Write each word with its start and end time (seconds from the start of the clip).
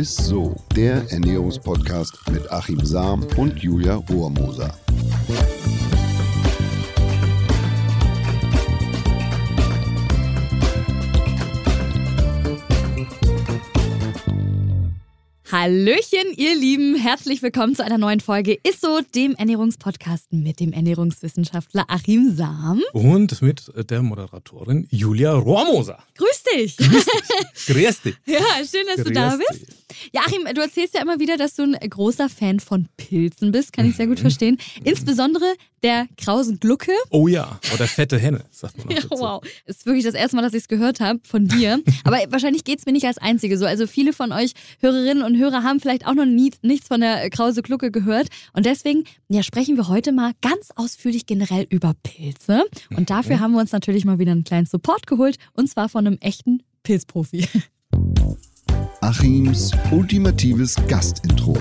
ist 0.00 0.16
so, 0.16 0.56
der 0.74 1.04
Ernährungspodcast 1.12 2.30
mit 2.32 2.50
Achim 2.50 2.82
Sam 2.82 3.22
und 3.36 3.58
Julia 3.58 3.96
Rohrmoser. 3.96 4.74
Hallöchen, 15.52 16.32
ihr 16.36 16.54
Lieben. 16.54 16.94
Herzlich 16.94 17.42
willkommen 17.42 17.74
zu 17.74 17.84
einer 17.84 17.98
neuen 17.98 18.20
Folge 18.20 18.58
ISSO, 18.62 19.00
dem 19.14 19.34
Ernährungspodcast 19.34 20.32
mit 20.32 20.60
dem 20.60 20.72
Ernährungswissenschaftler 20.72 21.84
Achim 21.88 22.34
Sam. 22.34 22.80
Und 22.94 23.42
mit 23.42 23.70
der 23.90 24.00
Moderatorin 24.00 24.86
Julia 24.90 25.34
Rohrmoser. 25.34 25.98
Grüß 26.16 26.44
dich. 26.54 26.76
Grüß 26.78 27.04
dich. 27.04 27.66
Grüß 27.66 28.00
dich. 28.00 28.16
Ja, 28.24 28.38
schön, 28.64 28.86
dass 28.86 28.96
Grüß 28.96 29.04
du 29.04 29.12
da 29.12 29.36
dich. 29.36 29.46
bist. 29.48 29.66
Ja, 29.68 29.74
Achim, 30.16 30.44
du 30.54 30.60
erzählst 30.60 30.94
ja 30.94 31.02
immer 31.02 31.18
wieder, 31.20 31.36
dass 31.36 31.54
du 31.54 31.62
ein 31.62 31.74
großer 31.88 32.28
Fan 32.28 32.60
von 32.60 32.88
Pilzen 32.96 33.52
bist. 33.52 33.72
Kann 33.72 33.88
ich 33.88 33.96
sehr 33.96 34.06
gut 34.06 34.20
verstehen. 34.20 34.58
Insbesondere 34.84 35.44
der 35.82 36.06
krausen 36.18 36.60
Glucke. 36.60 36.92
Oh 37.10 37.26
ja, 37.26 37.58
oder 37.74 37.86
fette 37.86 38.18
Henne, 38.18 38.44
sagt 38.50 38.76
man 38.78 38.88
noch 38.88 38.94
Ja, 38.94 39.00
dazu. 39.08 39.22
wow. 39.22 39.42
Ist 39.64 39.86
wirklich 39.86 40.04
das 40.04 40.14
erste 40.14 40.36
Mal, 40.36 40.42
dass 40.42 40.52
ich 40.52 40.62
es 40.62 40.68
gehört 40.68 41.00
habe 41.00 41.20
von 41.24 41.48
dir. 41.48 41.80
Aber 42.04 42.18
wahrscheinlich 42.28 42.64
geht 42.64 42.78
es 42.80 42.86
mir 42.86 42.92
nicht 42.92 43.06
als 43.06 43.18
Einzige 43.18 43.56
so. 43.56 43.64
Also 43.66 43.86
viele 43.86 44.12
von 44.12 44.32
euch 44.32 44.52
Hörerinnen 44.80 45.22
und 45.22 45.38
Hörer 45.38 45.62
haben 45.62 45.80
vielleicht 45.80 46.06
auch 46.06 46.14
noch 46.14 46.26
nie, 46.26 46.52
nichts 46.62 46.88
von 46.88 47.00
der 47.00 47.30
Krause 47.30 47.62
Glucke 47.62 47.90
gehört. 47.90 48.28
Und 48.52 48.66
deswegen 48.66 49.04
ja, 49.28 49.42
sprechen 49.42 49.76
wir 49.76 49.88
heute 49.88 50.12
mal 50.12 50.32
ganz 50.42 50.70
ausführlich 50.76 51.24
generell 51.26 51.66
über 51.70 51.94
Pilze. 52.02 52.64
Und 52.96 53.08
dafür 53.10 53.40
haben 53.40 53.52
wir 53.52 53.60
uns 53.60 53.72
natürlich 53.72 54.04
mal 54.04 54.18
wieder 54.18 54.32
einen 54.32 54.44
kleinen 54.44 54.66
Support 54.66 55.06
geholt. 55.06 55.36
Und 55.54 55.68
zwar 55.68 55.88
von 55.88 56.06
einem 56.06 56.18
echten 56.20 56.62
Pilzprofi. 56.82 57.46
Achims 59.02 59.72
ultimatives 59.90 60.76
Gastintro. 60.86 61.56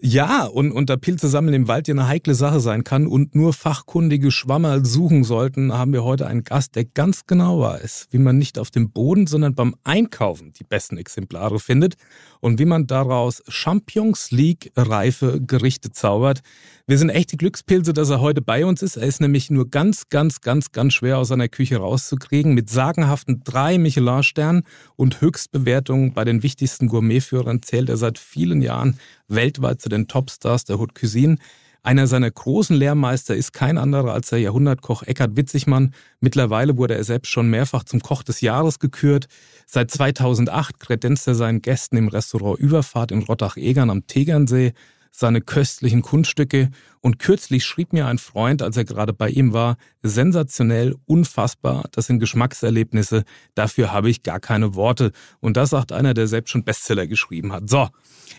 Ja, 0.00 0.44
und, 0.44 0.88
da 0.88 0.96
Pilze 0.96 1.28
sammeln 1.28 1.54
im 1.54 1.66
Wald 1.66 1.88
ja 1.88 1.94
eine 1.94 2.06
heikle 2.06 2.34
Sache 2.34 2.60
sein 2.60 2.84
kann 2.84 3.06
und 3.06 3.34
nur 3.34 3.52
fachkundige 3.52 4.30
Schwammerl 4.30 4.84
suchen 4.84 5.24
sollten, 5.24 5.72
haben 5.72 5.92
wir 5.92 6.04
heute 6.04 6.26
einen 6.26 6.44
Gast, 6.44 6.76
der 6.76 6.84
ganz 6.84 7.26
genau 7.26 7.60
weiß, 7.60 8.08
wie 8.10 8.18
man 8.18 8.38
nicht 8.38 8.58
auf 8.58 8.70
dem 8.70 8.90
Boden, 8.90 9.26
sondern 9.26 9.54
beim 9.54 9.74
Einkaufen 9.82 10.52
die 10.52 10.64
besten 10.64 10.96
Exemplare 10.96 11.58
findet 11.58 11.94
und 12.40 12.60
wie 12.60 12.66
man 12.66 12.86
daraus 12.86 13.42
Champions 13.48 14.30
League 14.30 14.70
reife 14.76 15.40
Gerichte 15.40 15.90
zaubert. 15.90 16.42
Wir 16.86 16.98
sind 16.98 17.08
echte 17.08 17.38
Glückspilze, 17.38 17.94
dass 17.94 18.10
er 18.10 18.20
heute 18.20 18.42
bei 18.42 18.66
uns 18.66 18.82
ist. 18.82 18.98
Er 18.98 19.06
ist 19.06 19.18
nämlich 19.18 19.48
nur 19.48 19.70
ganz, 19.70 20.10
ganz, 20.10 20.42
ganz, 20.42 20.70
ganz 20.70 20.92
schwer 20.92 21.16
aus 21.16 21.28
seiner 21.28 21.48
Küche 21.48 21.78
rauszukriegen. 21.78 22.52
Mit 22.52 22.68
sagenhaften 22.68 23.40
drei 23.42 23.78
Michelin-Sternen 23.78 24.64
und 24.94 25.22
Höchstbewertungen 25.22 26.12
bei 26.12 26.26
den 26.26 26.42
wichtigsten 26.42 26.88
Gourmetführern 26.88 27.62
zählt 27.62 27.88
er 27.88 27.96
seit 27.96 28.18
vielen 28.18 28.60
Jahren 28.60 28.98
weltweit 29.28 29.80
zu 29.80 29.88
den 29.88 30.08
Topstars 30.08 30.64
der 30.64 30.78
Haute 30.78 30.92
Cuisine. 30.92 31.38
Einer 31.82 32.06
seiner 32.06 32.30
großen 32.30 32.76
Lehrmeister 32.76 33.34
ist 33.34 33.54
kein 33.54 33.78
anderer 33.78 34.12
als 34.12 34.28
der 34.28 34.40
Jahrhundertkoch 34.40 35.04
Eckhard 35.04 35.38
Witzigmann. 35.38 35.94
Mittlerweile 36.20 36.76
wurde 36.76 36.96
er 36.96 37.04
selbst 37.04 37.30
schon 37.30 37.48
mehrfach 37.48 37.84
zum 37.84 38.00
Koch 38.00 38.22
des 38.22 38.42
Jahres 38.42 38.78
gekürt. 38.78 39.28
Seit 39.66 39.90
2008 39.90 40.80
kredenzt 40.80 41.26
er 41.28 41.34
seinen 41.34 41.62
Gästen 41.62 41.96
im 41.96 42.08
Restaurant 42.08 42.58
Überfahrt 42.58 43.10
in 43.10 43.22
Rottach-Egern 43.22 43.88
am 43.88 44.06
Tegernsee 44.06 44.74
seine 45.16 45.40
köstlichen 45.40 46.02
Kunststücke. 46.02 46.70
Und 47.00 47.18
kürzlich 47.18 47.64
schrieb 47.64 47.92
mir 47.92 48.06
ein 48.06 48.18
Freund, 48.18 48.62
als 48.62 48.76
er 48.76 48.84
gerade 48.84 49.12
bei 49.12 49.28
ihm 49.28 49.52
war, 49.52 49.76
sensationell, 50.02 50.96
unfassbar, 51.06 51.84
das 51.92 52.06
sind 52.06 52.18
Geschmackserlebnisse, 52.18 53.24
dafür 53.54 53.92
habe 53.92 54.10
ich 54.10 54.22
gar 54.22 54.40
keine 54.40 54.74
Worte. 54.74 55.12
Und 55.40 55.56
das 55.56 55.70
sagt 55.70 55.92
einer, 55.92 56.14
der 56.14 56.26
selbst 56.26 56.50
schon 56.50 56.64
Bestseller 56.64 57.06
geschrieben 57.06 57.52
hat. 57.52 57.70
So, 57.70 57.88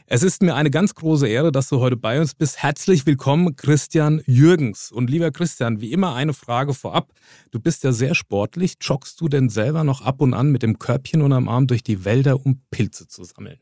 es 0.06 0.22
ist 0.22 0.42
mir 0.42 0.56
eine 0.56 0.70
ganz 0.70 0.96
große 0.96 1.28
Ehre, 1.28 1.52
dass 1.52 1.70
du 1.70 1.80
heute 1.80 1.96
bei 1.96 2.20
uns 2.20 2.34
bist. 2.34 2.62
Herzlich 2.62 3.06
willkommen, 3.06 3.56
Christian 3.56 4.22
Jürgens. 4.26 4.92
Und 4.92 5.10
lieber 5.10 5.32
Christian, 5.32 5.80
wie 5.80 5.94
immer 5.94 6.14
eine 6.16 6.34
Frage 6.34 6.74
vorab. 6.74 7.14
Du 7.52 7.60
bist 7.60 7.84
ja 7.86 7.94
sehr 7.94 8.16
sportlich. 8.16 8.78
Joggst 8.82 9.22
du 9.22 9.30
denn 9.30 9.48
selber 9.50 9.86
noch 9.86 10.02
ab 10.02 10.22
und 10.22 10.34
an 10.34 10.52
mit 10.52 10.64
dem 10.64 10.78
Körbchen 10.80 11.22
unterm 11.22 11.48
Arm 11.48 11.68
durch 11.68 11.84
die 11.84 12.04
Wälder, 12.04 12.46
um 12.46 12.62
Pilze 12.70 13.08
zu 13.08 13.24
sammeln? 13.24 13.60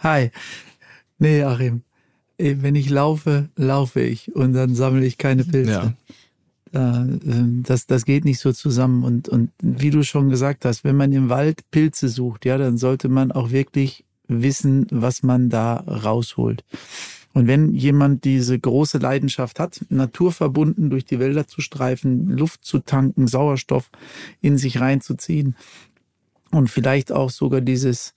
Hi. 0.00 0.30
Nee, 1.18 1.42
Achim. 1.42 1.82
Eh, 2.38 2.56
Wenn 2.60 2.74
ich 2.74 2.88
laufe, 2.88 3.48
laufe 3.56 4.00
ich 4.00 4.34
und 4.34 4.52
dann 4.52 4.74
sammle 4.74 5.04
ich 5.04 5.18
keine 5.18 5.44
Pilze. 5.44 5.70
Ja. 5.70 5.92
Da, 6.70 7.04
ähm, 7.04 7.62
das, 7.66 7.86
das 7.86 8.04
geht 8.04 8.24
nicht 8.24 8.40
so 8.40 8.52
zusammen. 8.52 9.02
Und, 9.02 9.28
und 9.28 9.50
wie 9.60 9.90
du 9.90 10.04
schon 10.04 10.28
gesagt 10.28 10.64
hast, 10.64 10.84
wenn 10.84 10.96
man 10.96 11.12
im 11.12 11.28
Wald 11.28 11.70
Pilze 11.70 12.08
sucht, 12.08 12.44
ja, 12.44 12.58
dann 12.58 12.76
sollte 12.76 13.08
man 13.08 13.32
auch 13.32 13.50
wirklich 13.50 14.04
wissen, 14.28 14.86
was 14.90 15.22
man 15.22 15.48
da 15.48 15.76
rausholt. 15.76 16.64
Und 17.32 17.46
wenn 17.46 17.74
jemand 17.74 18.24
diese 18.24 18.58
große 18.58 18.98
Leidenschaft 18.98 19.60
hat, 19.60 19.84
naturverbunden 19.88 20.90
durch 20.90 21.04
die 21.04 21.18
Wälder 21.18 21.46
zu 21.46 21.60
streifen, 21.60 22.28
Luft 22.28 22.64
zu 22.64 22.80
tanken, 22.80 23.26
Sauerstoff 23.26 23.90
in 24.40 24.58
sich 24.58 24.80
reinzuziehen 24.80 25.56
und 26.50 26.68
vielleicht 26.68 27.12
auch 27.12 27.30
sogar 27.30 27.60
dieses, 27.60 28.14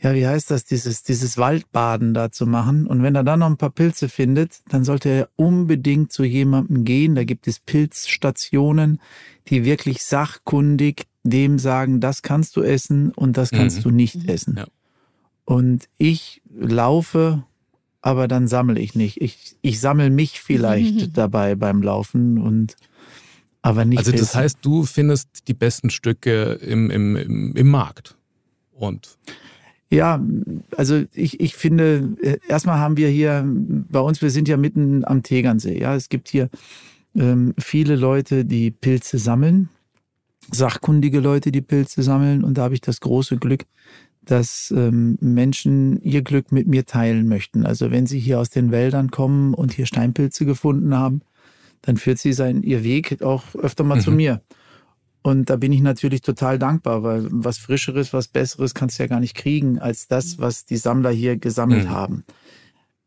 ja, 0.00 0.14
wie 0.14 0.26
heißt 0.26 0.50
das, 0.50 0.64
dieses, 0.64 1.02
dieses 1.02 1.38
Waldbaden 1.38 2.12
da 2.14 2.30
zu 2.30 2.46
machen. 2.46 2.86
Und 2.86 3.02
wenn 3.02 3.14
er 3.14 3.24
dann 3.24 3.38
noch 3.40 3.46
ein 3.46 3.56
paar 3.56 3.70
Pilze 3.70 4.08
findet, 4.08 4.60
dann 4.68 4.84
sollte 4.84 5.08
er 5.08 5.28
unbedingt 5.36 6.12
zu 6.12 6.24
jemandem 6.24 6.84
gehen. 6.84 7.14
Da 7.14 7.24
gibt 7.24 7.46
es 7.46 7.58
Pilzstationen, 7.60 9.00
die 9.48 9.64
wirklich 9.64 10.02
sachkundig 10.04 11.06
dem 11.22 11.58
sagen, 11.58 12.00
das 12.00 12.20
kannst 12.22 12.54
du 12.56 12.62
essen 12.62 13.10
und 13.12 13.36
das 13.38 13.50
kannst 13.50 13.78
Mhm. 13.78 13.82
du 13.82 13.90
nicht 13.92 14.28
essen. 14.28 14.56
Ja. 14.58 14.66
Und 15.46 15.88
ich 15.96 16.42
laufe, 16.54 17.44
aber 18.02 18.28
dann 18.28 18.46
sammle 18.46 18.78
ich 18.80 18.94
nicht. 18.94 19.22
Ich, 19.22 19.56
ich 19.62 19.80
sammle 19.80 20.10
mich 20.10 20.40
vielleicht 20.40 21.16
dabei 21.16 21.54
beim 21.54 21.82
Laufen 21.82 22.38
und 22.38 22.76
aber 23.62 23.86
nicht 23.86 23.98
Also 23.98 24.10
das 24.10 24.20
Pilze. 24.20 24.38
heißt, 24.38 24.58
du 24.60 24.84
findest 24.84 25.48
die 25.48 25.54
besten 25.54 25.88
Stücke 25.88 26.52
im, 26.60 26.90
im, 26.90 27.16
im, 27.16 27.56
im 27.56 27.68
Markt. 27.70 28.16
Und 28.72 29.16
Ja, 29.94 30.20
also 30.76 31.04
ich, 31.12 31.38
ich 31.38 31.54
finde, 31.54 32.16
äh, 32.20 32.38
erstmal 32.48 32.78
haben 32.78 32.96
wir 32.96 33.08
hier 33.08 33.44
bei 33.46 34.00
uns, 34.00 34.20
wir 34.22 34.30
sind 34.30 34.48
ja 34.48 34.56
mitten 34.56 35.04
am 35.04 35.22
Tegernsee. 35.22 35.78
Ja, 35.78 35.94
es 35.94 36.08
gibt 36.08 36.28
hier 36.28 36.50
ähm, 37.14 37.54
viele 37.58 37.94
Leute, 37.94 38.44
die 38.44 38.72
Pilze 38.72 39.18
sammeln, 39.18 39.68
sachkundige 40.50 41.20
Leute, 41.20 41.52
die 41.52 41.60
Pilze 41.60 42.02
sammeln. 42.02 42.42
Und 42.42 42.58
da 42.58 42.62
habe 42.62 42.74
ich 42.74 42.80
das 42.80 43.00
große 43.00 43.36
Glück, 43.36 43.66
dass 44.22 44.72
ähm, 44.76 45.16
Menschen 45.20 46.00
ihr 46.02 46.22
Glück 46.22 46.50
mit 46.50 46.66
mir 46.66 46.86
teilen 46.86 47.28
möchten. 47.28 47.64
Also 47.64 47.90
wenn 47.92 48.06
sie 48.06 48.18
hier 48.18 48.40
aus 48.40 48.50
den 48.50 48.72
Wäldern 48.72 49.10
kommen 49.12 49.54
und 49.54 49.74
hier 49.74 49.86
Steinpilze 49.86 50.44
gefunden 50.44 50.94
haben, 50.94 51.20
dann 51.82 51.98
führt 51.98 52.18
sie 52.18 52.32
sein, 52.32 52.62
ihr 52.62 52.82
Weg 52.82 53.22
auch 53.22 53.54
öfter 53.54 53.84
mal 53.84 54.00
zu 54.00 54.10
Mhm. 54.10 54.16
mir. 54.16 54.40
Und 55.26 55.48
da 55.48 55.56
bin 55.56 55.72
ich 55.72 55.80
natürlich 55.80 56.20
total 56.20 56.58
dankbar, 56.58 57.02
weil 57.02 57.26
was 57.30 57.56
Frischeres, 57.56 58.12
was 58.12 58.28
Besseres 58.28 58.74
kannst 58.74 58.98
du 58.98 59.04
ja 59.04 59.06
gar 59.06 59.20
nicht 59.20 59.34
kriegen, 59.34 59.78
als 59.78 60.06
das, 60.06 60.38
was 60.38 60.66
die 60.66 60.76
Sammler 60.76 61.10
hier 61.10 61.38
gesammelt 61.38 61.84
Mhm. 61.86 61.90
haben. 61.90 62.24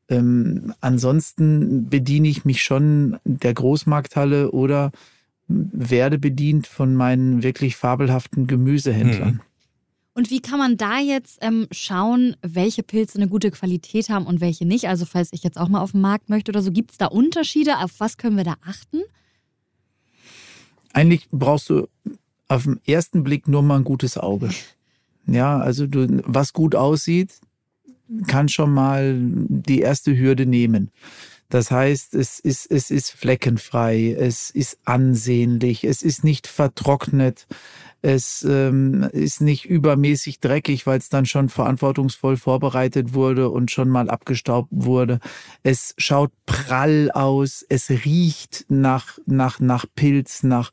Ähm, 0.09 0.73
ansonsten 0.81 1.89
bediene 1.89 2.27
ich 2.27 2.43
mich 2.43 2.63
schon 2.63 3.17
der 3.23 3.53
Großmarkthalle 3.53 4.49
oder 4.51 4.91
werde 5.47 6.17
bedient 6.17 6.65
von 6.65 6.95
meinen 6.95 7.43
wirklich 7.43 7.75
fabelhaften 7.75 8.47
Gemüsehändlern. 8.47 9.33
Mhm. 9.35 9.41
Und 10.15 10.31
wie 10.31 10.39
kann 10.41 10.57
man 10.57 10.75
da 10.75 10.97
jetzt 10.97 11.37
ähm, 11.41 11.67
schauen, 11.71 12.35
welche 12.41 12.81
Pilze 12.81 13.19
eine 13.19 13.27
gute 13.27 13.51
Qualität 13.51 14.09
haben 14.09 14.25
und 14.25 14.41
welche 14.41 14.65
nicht? 14.65 14.89
Also 14.89 15.05
falls 15.05 15.29
ich 15.33 15.43
jetzt 15.43 15.59
auch 15.59 15.67
mal 15.69 15.81
auf 15.81 15.91
den 15.91 16.01
Markt 16.01 16.29
möchte 16.29 16.49
oder 16.51 16.63
so, 16.63 16.71
gibt 16.71 16.91
es 16.93 16.97
da 16.97 17.05
Unterschiede? 17.05 17.77
Auf 17.77 17.91
was 17.99 18.17
können 18.17 18.37
wir 18.37 18.43
da 18.43 18.55
achten? 18.65 19.01
Eigentlich 20.93 21.27
brauchst 21.31 21.69
du 21.69 21.87
auf 22.47 22.63
den 22.63 22.79
ersten 22.85 23.23
Blick 23.23 23.47
nur 23.47 23.61
mal 23.61 23.77
ein 23.77 23.83
gutes 23.83 24.17
Auge. 24.17 24.49
Ja, 25.25 25.59
also 25.59 25.87
du, 25.87 26.21
was 26.25 26.53
gut 26.53 26.75
aussieht, 26.75 27.33
kann 28.27 28.47
schon 28.47 28.73
mal 28.73 29.15
die 29.19 29.81
erste 29.81 30.17
Hürde 30.17 30.45
nehmen. 30.45 30.91
Das 31.49 31.71
heißt, 31.71 32.13
es 32.13 32.39
ist, 32.39 32.69
es 32.69 32.91
ist 32.91 33.11
fleckenfrei, 33.11 34.15
es 34.17 34.49
ist 34.49 34.79
ansehnlich, 34.83 35.85
es 35.85 36.01
ist 36.01 36.23
nicht 36.23 36.45
vertrocknet, 36.45 37.47
es 38.01 38.45
ähm, 38.47 39.03
ist 39.11 39.41
nicht 39.41 39.65
übermäßig 39.65 40.39
dreckig, 40.39 40.85
weil 40.85 40.99
es 40.99 41.09
dann 41.09 41.25
schon 41.25 41.49
verantwortungsvoll 41.49 42.37
vorbereitet 42.37 43.13
wurde 43.13 43.49
und 43.49 43.71
schon 43.71 43.89
mal 43.89 44.09
abgestaubt 44.09 44.69
wurde. 44.71 45.19
Es 45.63 45.93
schaut 45.97 46.31
prall 46.45 47.11
aus, 47.11 47.65
es 47.67 47.89
riecht 47.89 48.65
nach, 48.69 49.17
nach, 49.25 49.59
nach 49.59 49.85
Pilz, 49.95 50.43
nach, 50.43 50.71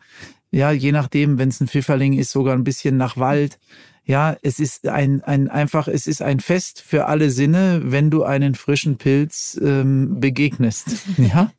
ja, 0.50 0.70
je 0.70 0.92
nachdem, 0.92 1.38
wenn 1.38 1.48
es 1.48 1.60
ein 1.60 1.68
Pfifferling 1.68 2.12
ist, 2.12 2.30
sogar 2.30 2.54
ein 2.54 2.64
bisschen 2.64 2.96
nach 2.96 3.16
Wald. 3.16 3.58
Ja, 4.06 4.36
es 4.42 4.60
ist 4.60 4.86
ein, 4.86 5.22
ein 5.22 5.48
einfach, 5.48 5.88
es 5.88 6.06
ist 6.06 6.20
ein 6.20 6.40
Fest 6.40 6.82
für 6.82 7.06
alle 7.06 7.30
Sinne, 7.30 7.80
wenn 7.84 8.10
du 8.10 8.22
einen 8.22 8.54
frischen 8.54 8.98
Pilz 8.98 9.58
ähm, 9.62 10.20
begegnest. 10.20 10.88
Ja. 11.16 11.52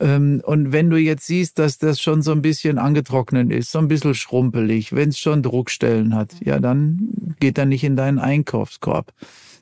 Ähm, 0.00 0.42
und 0.44 0.72
wenn 0.72 0.90
du 0.90 0.96
jetzt 0.96 1.26
siehst, 1.26 1.58
dass 1.58 1.78
das 1.78 2.00
schon 2.00 2.22
so 2.22 2.32
ein 2.32 2.42
bisschen 2.42 2.78
angetrocknet 2.78 3.50
ist, 3.50 3.70
so 3.70 3.78
ein 3.78 3.88
bisschen 3.88 4.14
schrumpelig, 4.14 4.92
wenn 4.94 5.10
es 5.10 5.18
schon 5.18 5.42
Druckstellen 5.42 6.14
hat, 6.14 6.34
ja, 6.40 6.60
dann 6.60 7.34
geht 7.40 7.58
er 7.58 7.66
nicht 7.66 7.84
in 7.84 7.96
deinen 7.96 8.18
Einkaufskorb. 8.18 9.12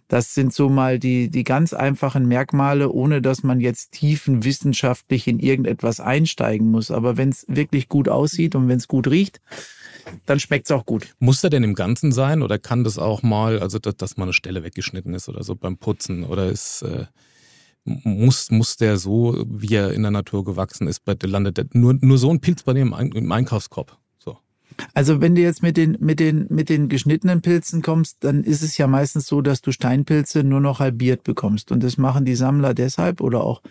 Das 0.08 0.34
sind 0.34 0.52
so 0.52 0.68
mal 0.68 0.98
die, 0.98 1.30
die 1.30 1.44
ganz 1.44 1.72
einfachen 1.72 2.26
Merkmale, 2.26 2.90
ohne 2.90 3.22
dass 3.22 3.44
man 3.44 3.60
jetzt 3.60 3.92
tiefenwissenschaftlich 3.92 5.28
in 5.28 5.38
irgendetwas 5.38 6.00
einsteigen 6.00 6.68
muss. 6.68 6.90
Aber 6.90 7.16
wenn 7.16 7.28
es 7.28 7.44
wirklich 7.46 7.88
gut 7.88 8.08
aussieht 8.08 8.56
und 8.56 8.68
wenn 8.68 8.78
es 8.78 8.88
gut 8.88 9.06
riecht, 9.06 9.40
dann 10.26 10.40
schmeckt 10.40 10.66
es 10.66 10.72
auch 10.72 10.84
gut. 10.84 11.14
Muss 11.20 11.42
der 11.42 11.50
denn 11.50 11.62
im 11.62 11.74
Ganzen 11.74 12.10
sein 12.10 12.42
oder 12.42 12.58
kann 12.58 12.82
das 12.82 12.98
auch 12.98 13.22
mal, 13.22 13.60
also 13.60 13.78
dass, 13.78 13.96
dass 13.96 14.16
mal 14.16 14.24
eine 14.24 14.32
Stelle 14.32 14.64
weggeschnitten 14.64 15.14
ist 15.14 15.28
oder 15.28 15.44
so 15.44 15.54
beim 15.54 15.76
Putzen 15.76 16.24
oder 16.24 16.48
ist 16.48 16.82
äh, 16.82 17.04
muss, 17.84 18.50
muss 18.50 18.76
der 18.76 18.98
so, 18.98 19.44
wie 19.48 19.74
er 19.74 19.92
in 19.92 20.02
der 20.02 20.10
Natur 20.10 20.44
gewachsen 20.44 20.86
ist, 20.86 21.04
bei, 21.04 21.16
landet 21.22 21.56
der, 21.56 21.66
nur, 21.72 21.94
nur 22.00 22.18
so 22.18 22.30
ein 22.30 22.40
Pilz 22.40 22.62
bei 22.62 22.72
im, 22.72 22.92
im 22.92 23.32
Einkaufskorb? 23.32 23.96
So. 24.18 24.38
Also 24.94 25.20
wenn 25.20 25.34
du 25.34 25.40
jetzt 25.40 25.62
mit 25.62 25.76
den, 25.76 25.96
mit, 26.00 26.20
den, 26.20 26.46
mit 26.50 26.68
den 26.68 26.88
geschnittenen 26.88 27.40
Pilzen 27.40 27.82
kommst, 27.82 28.18
dann 28.20 28.44
ist 28.44 28.62
es 28.62 28.76
ja 28.76 28.86
meistens 28.86 29.26
so, 29.26 29.40
dass 29.40 29.62
du 29.62 29.72
Steinpilze 29.72 30.44
nur 30.44 30.60
noch 30.60 30.80
halbiert 30.80 31.24
bekommst. 31.24 31.72
Und 31.72 31.82
das 31.82 31.96
machen 31.96 32.24
die 32.24 32.34
Sammler 32.34 32.74
deshalb 32.74 33.20
oder 33.20 33.42
auch 33.42 33.62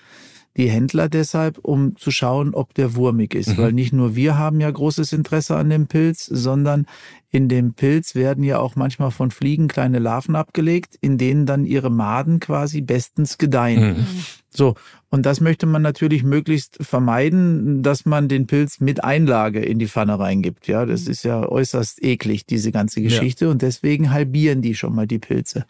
die 0.60 0.70
Händler 0.70 1.08
deshalb, 1.08 1.58
um 1.60 1.96
zu 1.96 2.12
schauen, 2.12 2.54
ob 2.54 2.74
der 2.74 2.96
wurmig 2.96 3.34
ist. 3.34 3.50
Mhm. 3.50 3.58
Weil 3.58 3.72
nicht 3.72 3.94
nur 3.94 4.16
wir 4.16 4.38
haben 4.38 4.60
ja 4.60 4.70
großes 4.70 5.14
Interesse 5.14 5.56
an 5.56 5.70
dem 5.70 5.88
Pilz, 5.88 6.26
sondern 6.26 6.86
in 7.32 7.48
dem 7.48 7.74
Pilz 7.74 8.14
werden 8.14 8.44
ja 8.44 8.60
auch 8.60 8.76
manchmal 8.76 9.12
von 9.12 9.32
Fliegen 9.32 9.70
kleine 9.70 10.00
Larven 10.00 10.36
abgelegt, 10.36 10.98
in 11.00 11.18
denen 11.18 11.46
dann 11.46 11.66
ihre 11.66 11.90
Maden 11.90 12.42
quasi 12.42 12.82
bestens 12.82 13.38
gedeihen. 13.38 14.00
Mhm. 14.00 14.08
So, 14.52 14.76
und 15.10 15.26
das 15.26 15.42
möchte 15.42 15.66
man 15.66 15.82
natürlich 15.82 16.24
möglichst 16.24 16.78
vermeiden, 16.82 17.84
dass 17.84 18.06
man 18.06 18.28
den 18.28 18.48
Pilz 18.48 18.80
mit 18.80 19.04
Einlage 19.04 19.60
in 19.60 19.80
die 19.80 19.88
Pfanne 19.88 20.20
reingibt. 20.20 20.68
Ja, 20.68 20.86
das 20.86 21.08
ist 21.08 21.24
ja 21.24 21.48
äußerst 21.48 22.04
eklig, 22.04 22.46
diese 22.46 22.72
ganze 22.72 23.02
Geschichte. 23.02 23.46
Ja. 23.46 23.52
Und 23.52 23.62
deswegen 23.62 24.12
halbieren 24.12 24.62
die 24.62 24.76
schon 24.76 24.96
mal 24.96 25.08
die 25.08 25.20
Pilze. 25.20 25.66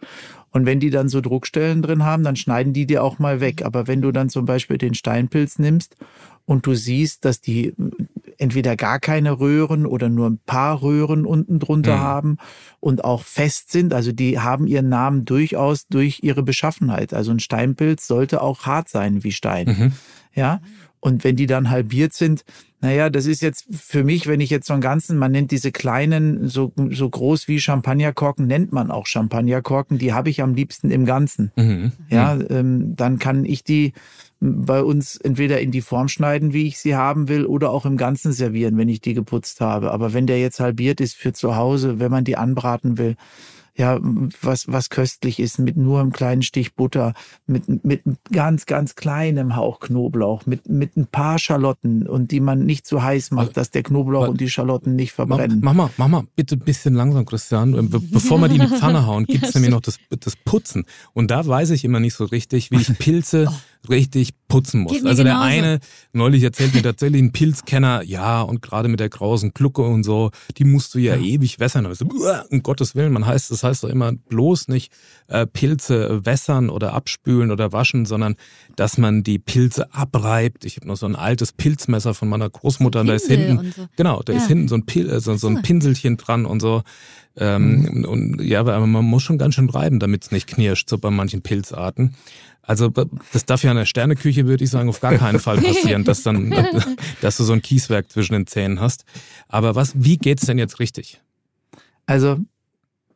Und 0.52 0.66
wenn 0.66 0.80
die 0.80 0.90
dann 0.90 1.10
so 1.10 1.22
Druckstellen 1.22 1.82
drin 1.82 2.06
haben, 2.06 2.24
dann 2.24 2.36
schneiden 2.36 2.74
die 2.74 2.88
dir 2.88 3.04
auch 3.04 3.20
mal 3.20 3.40
weg. 3.40 3.64
Aber 3.64 3.88
wenn 3.88 4.02
du 4.02 4.12
dann 4.12 4.30
zum 4.30 4.46
Beispiel 4.46 4.78
den 4.78 4.94
Steinpilz 4.94 5.60
nimmst 5.60 5.96
und 6.46 6.66
du 6.66 6.74
siehst, 6.74 7.26
dass 7.26 7.42
die 7.42 7.74
entweder 8.40 8.76
gar 8.76 9.00
keine 9.00 9.40
Röhren 9.40 9.86
oder 9.86 10.10
nur 10.10 10.28
ein 10.28 10.40
paar 10.46 10.82
Röhren 10.82 11.26
unten 11.26 11.60
drunter 11.60 11.98
mhm. 11.98 12.02
haben 12.02 12.38
und 12.80 13.04
auch 13.04 13.24
fest 13.24 13.72
sind. 13.72 13.94
Also 13.94 14.12
die 14.12 14.40
haben 14.40 14.66
ihren 14.66 14.90
Namen 14.90 15.26
durchaus 15.26 15.88
durch 15.88 16.22
ihre 16.24 16.42
Beschaffenheit. 16.42 17.14
Also 17.14 17.32
ein 17.32 17.40
Steinpilz 17.40 18.08
sollte 18.08 18.42
auch 18.42 18.66
hart 18.66 18.90
sein 18.90 19.24
wie 19.24 19.34
Stein. 19.34 19.68
Mhm. 19.68 19.92
Ja. 20.34 20.62
Und 21.02 21.24
wenn 21.24 21.36
die 21.36 21.46
dann 21.46 21.70
halbiert 21.70 22.14
sind, 22.14 22.44
naja, 22.82 23.10
das 23.10 23.26
ist 23.26 23.42
jetzt 23.42 23.68
für 23.72 24.04
mich, 24.04 24.28
wenn 24.28 24.42
ich 24.42 24.50
jetzt 24.50 24.68
so 24.68 24.74
einen 24.74 24.82
ganzen, 24.82 25.18
man 25.18 25.32
nennt 25.32 25.52
diese 25.52 25.72
kleinen, 25.72 26.48
so, 26.48 26.74
so 26.92 27.10
groß 27.10 27.48
wie 27.48 27.60
Champagnerkorken, 27.60 28.48
nennt 28.48 28.72
man 28.72 28.90
auch 28.90 29.06
Champagnerkorken, 29.06 29.98
die 29.98 30.14
habe 30.14 30.30
ich 30.30 30.42
am 30.42 30.54
liebsten 30.54 30.92
im 30.92 31.06
Ganzen. 31.06 31.52
Mhm. 31.56 31.92
Ja, 32.10 32.38
ähm, 32.50 32.96
dann 32.96 33.20
kann 33.20 33.44
ich 33.46 33.64
die 33.64 33.94
bei 34.40 34.82
uns 34.82 35.18
entweder 35.18 35.60
in 35.60 35.72
die 35.72 35.82
Form 35.82 36.08
schneiden, 36.08 36.54
wie 36.54 36.68
ich 36.68 36.80
sie 36.80 36.96
haben 36.96 37.28
will, 37.28 37.46
oder 37.46 37.72
auch 37.72 37.86
im 37.86 37.98
Ganzen 37.98 38.32
servieren, 38.32 38.78
wenn 38.78 38.90
ich 38.90 39.02
die 39.02 39.14
geputzt 39.14 39.60
habe. 39.60 39.92
Aber 39.92 40.14
wenn 40.14 40.28
der 40.28 40.40
jetzt 40.40 40.60
halbiert 40.60 41.02
ist 41.02 41.16
für 41.16 41.34
zu 41.34 41.56
Hause, 41.56 42.00
wenn 42.00 42.12
man 42.12 42.24
die 42.24 42.38
anbraten 42.38 42.98
will, 42.98 43.16
ja, 43.80 43.98
was, 44.42 44.68
was 44.68 44.90
köstlich 44.90 45.40
ist, 45.40 45.58
mit 45.58 45.78
nur 45.78 46.02
einem 46.02 46.12
kleinen 46.12 46.42
Stich 46.42 46.76
Butter, 46.76 47.14
mit, 47.48 47.86
mit 47.86 48.04
ganz, 48.30 48.66
ganz 48.66 48.96
kleinem 48.96 49.56
Hauch 49.56 49.80
Knoblauch, 49.80 50.46
mit, 50.46 50.68
mit 50.68 50.98
ein 50.98 51.08
paar 51.08 51.40
Schalotten 51.40 52.06
und 52.06 52.32
die 52.32 52.42
man 52.42 52.66
nicht 52.66 52.86
zu 52.86 53.02
heiß 53.02 53.32
macht, 53.32 53.56
dass 53.56 53.72
der 53.72 53.84
Knoblauch 53.84 54.28
und 54.28 54.42
die 54.42 54.50
Schalotten 54.50 54.98
nicht 54.98 55.14
verbrennen. 55.14 55.62
Mach, 55.62 55.74
mach 55.74 55.86
mal, 55.86 55.94
mach 55.96 56.08
mal 56.10 56.28
bitte 56.36 56.56
ein 56.56 56.60
bisschen 56.60 56.94
langsam, 56.94 57.26
Christian. 57.26 57.72
Be 57.90 58.02
bevor 58.02 58.40
wir 58.40 58.50
die 58.50 58.58
in 58.58 58.68
die 58.68 58.76
Pfanne 58.76 59.08
hauen, 59.08 59.26
gibt 59.26 59.46
es 59.46 59.54
nämlich 59.56 59.72
noch 59.72 59.82
das, 59.82 59.98
das 60.10 60.36
Putzen. 60.36 60.84
Und 61.14 61.32
da 61.32 61.48
weiß 61.48 61.70
ich 61.70 61.86
immer 61.86 62.02
nicht 62.02 62.16
so 62.16 62.26
richtig, 62.26 62.72
wie 62.72 62.82
ich 62.82 62.94
Pilze 63.00 63.48
oh 63.50 63.54
richtig 63.88 64.32
putzen 64.48 64.82
muss. 64.82 65.06
Also 65.06 65.24
der 65.24 65.40
eine, 65.40 65.80
neulich 66.12 66.44
erzählt 66.44 66.74
mir 66.74 66.82
tatsächlich 66.82 67.22
ein 67.22 67.32
Pilzkenner, 67.32 68.04
ja, 68.04 68.42
und 68.42 68.62
gerade 68.62 68.90
mit 68.90 69.00
der 69.00 69.10
großen 69.10 69.52
Glucke 69.54 69.84
und 69.84 70.04
so, 70.04 70.32
die 70.58 70.66
musst 70.66 70.96
du 70.96 71.00
ja, 71.00 71.16
ja. 71.16 71.22
ewig 71.22 71.60
wässern. 71.60 71.86
Also, 71.86 72.06
um 72.50 72.64
Gottes 72.64 72.96
Willen, 72.96 73.14
man 73.14 73.26
heißt, 73.26 73.52
das 73.52 73.64
heißt 73.64 73.84
doch 73.84 73.90
immer 73.90 74.12
bloß 74.12 74.68
nicht 74.68 74.92
äh, 75.28 75.46
Pilze 75.46 76.26
wässern 76.26 76.70
oder 76.70 76.94
abspülen 76.94 77.52
oder 77.52 77.72
waschen, 77.72 78.06
sondern 78.06 78.36
dass 78.76 78.98
man 78.98 79.24
die 79.24 79.40
Pilze 79.40 79.94
abreibt. 79.94 80.66
Ich 80.66 80.78
habe 80.78 80.88
noch 80.88 80.98
so 80.98 81.06
ein 81.06 81.16
altes 81.16 81.54
Pilzmesser 81.54 82.14
von 82.14 82.28
meiner 82.28 82.50
Großmutter, 82.50 83.04
da 83.04 83.14
ist 83.14 83.28
hinten, 83.28 83.72
so. 83.72 83.88
genau, 83.96 84.22
da 84.24 84.34
ja. 84.34 84.40
ist 84.40 84.48
hinten 84.48 84.68
so 84.68 84.76
ein, 84.76 84.86
Pil 84.86 85.10
äh, 85.10 85.20
so, 85.22 85.36
so 85.36 85.48
ein 85.48 85.62
Pinselchen 85.62 86.18
dran 86.18 86.46
und 86.46 86.60
so. 86.60 86.82
Ähm, 87.38 87.82
mhm. 87.82 88.06
Und 88.06 88.42
ja, 88.42 88.60
aber 88.60 88.86
man 88.86 89.06
muss 89.06 89.24
schon 89.24 89.38
ganz 89.38 89.56
schön 89.56 89.70
reiben, 89.70 90.00
damit 90.00 90.24
es 90.24 90.32
nicht 90.32 90.48
knirscht, 90.48 90.90
so 90.90 90.98
bei 90.98 91.12
manchen 91.12 91.42
Pilzarten. 91.42 92.16
Also 92.62 92.90
das 92.90 93.46
darf 93.46 93.64
ja 93.64 93.72
in 93.72 93.78
der 93.78 93.86
Sterneküche, 93.86 94.46
würde 94.46 94.64
ich 94.64 94.70
sagen, 94.70 94.90
auf 94.90 95.00
gar 95.00 95.16
keinen 95.16 95.40
Fall 95.40 95.58
passieren, 95.58 96.04
dass 96.04 96.24
dann, 96.24 96.54
dass 97.22 97.38
du 97.38 97.44
so 97.44 97.54
ein 97.54 97.62
Kieswerk 97.62 98.12
zwischen 98.12 98.34
den 98.34 98.48
Zähnen 98.48 98.80
hast. 98.80 99.06
Aber 99.48 99.76
was, 99.76 99.94
wie 99.96 100.18
geht's 100.18 100.46
denn 100.46 100.60
jetzt 100.60 100.80
richtig? 100.80 101.20
Also 102.06 102.38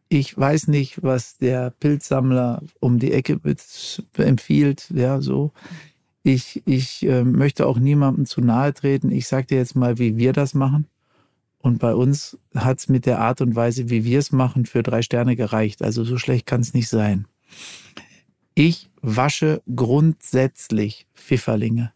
ich 0.09 0.37
weiß 0.37 0.67
nicht, 0.67 1.01
was 1.03 1.37
der 1.37 1.71
Pilzsammler 1.71 2.61
um 2.79 2.99
die 2.99 3.11
Ecke 3.11 3.39
empfiehlt, 4.17 4.89
ja, 4.93 5.21
so. 5.21 5.51
Ich, 6.21 6.61
ich 6.65 7.03
äh, 7.05 7.23
möchte 7.23 7.67
auch 7.67 7.79
niemandem 7.79 8.25
zu 8.25 8.39
nahe 8.39 8.73
treten. 8.73 9.11
Ich 9.11 9.27
sage 9.27 9.47
dir 9.47 9.57
jetzt 9.57 9.75
mal, 9.75 9.99
wie 9.99 10.15
wir 10.15 10.31
das 10.31 10.53
machen. 10.53 10.87
Und 11.57 11.79
bei 11.79 11.93
uns 11.93 12.37
hat 12.55 12.79
es 12.79 12.89
mit 12.89 13.05
der 13.05 13.19
Art 13.19 13.41
und 13.41 13.55
Weise, 13.55 13.89
wie 13.89 14.05
wir 14.05 14.19
es 14.19 14.31
machen, 14.31 14.65
für 14.65 14.83
drei 14.83 15.01
Sterne 15.01 15.35
gereicht. 15.35 15.81
Also 15.81 16.03
so 16.03 16.17
schlecht 16.17 16.45
kann 16.45 16.61
es 16.61 16.73
nicht 16.73 16.89
sein. 16.89 17.25
Ich 18.55 18.89
wasche 19.01 19.61
grundsätzlich 19.75 21.07
Pfifferlinge. 21.15 21.91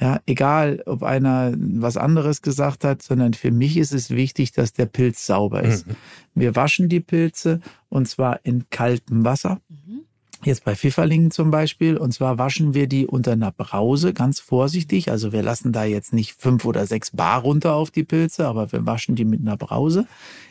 Ja, 0.00 0.20
egal, 0.26 0.82
ob 0.86 1.02
einer 1.02 1.54
was 1.56 1.96
anderes 1.96 2.40
gesagt 2.40 2.84
hat, 2.84 3.02
sondern 3.02 3.34
für 3.34 3.50
mich 3.50 3.76
ist 3.76 3.92
es 3.92 4.10
wichtig, 4.10 4.52
dass 4.52 4.72
der 4.72 4.86
Pilz 4.86 5.26
sauber 5.26 5.64
ist. 5.64 5.88
Mhm. 5.88 5.96
Wir 6.34 6.54
waschen 6.54 6.88
die 6.88 7.00
Pilze 7.00 7.60
und 7.88 8.08
zwar 8.08 8.44
in 8.44 8.70
kaltem 8.70 9.24
Wasser. 9.24 9.60
Mhm. 9.68 10.02
Jetzt 10.44 10.64
bei 10.64 10.76
Pfifferlingen 10.76 11.32
zum 11.32 11.50
Beispiel. 11.50 11.96
Und 11.96 12.12
zwar 12.12 12.38
waschen 12.38 12.74
wir 12.74 12.86
die 12.86 13.08
unter 13.08 13.32
einer 13.32 13.50
Brause 13.50 14.12
ganz 14.12 14.38
vorsichtig. 14.38 15.10
Also 15.10 15.32
wir 15.32 15.42
lassen 15.42 15.72
da 15.72 15.82
jetzt 15.82 16.12
nicht 16.12 16.40
fünf 16.40 16.64
oder 16.64 16.86
sechs 16.86 17.10
Bar 17.10 17.40
runter 17.40 17.74
auf 17.74 17.90
die 17.90 18.04
Pilze, 18.04 18.46
aber 18.46 18.70
wir 18.70 18.86
waschen 18.86 19.16
die 19.16 19.24
mit 19.24 19.40
einer 19.40 19.56
Brause 19.56 20.06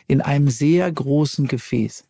in 0.06 0.20
einem 0.20 0.50
sehr 0.50 0.92
großen 0.92 1.48
Gefäß 1.48 2.04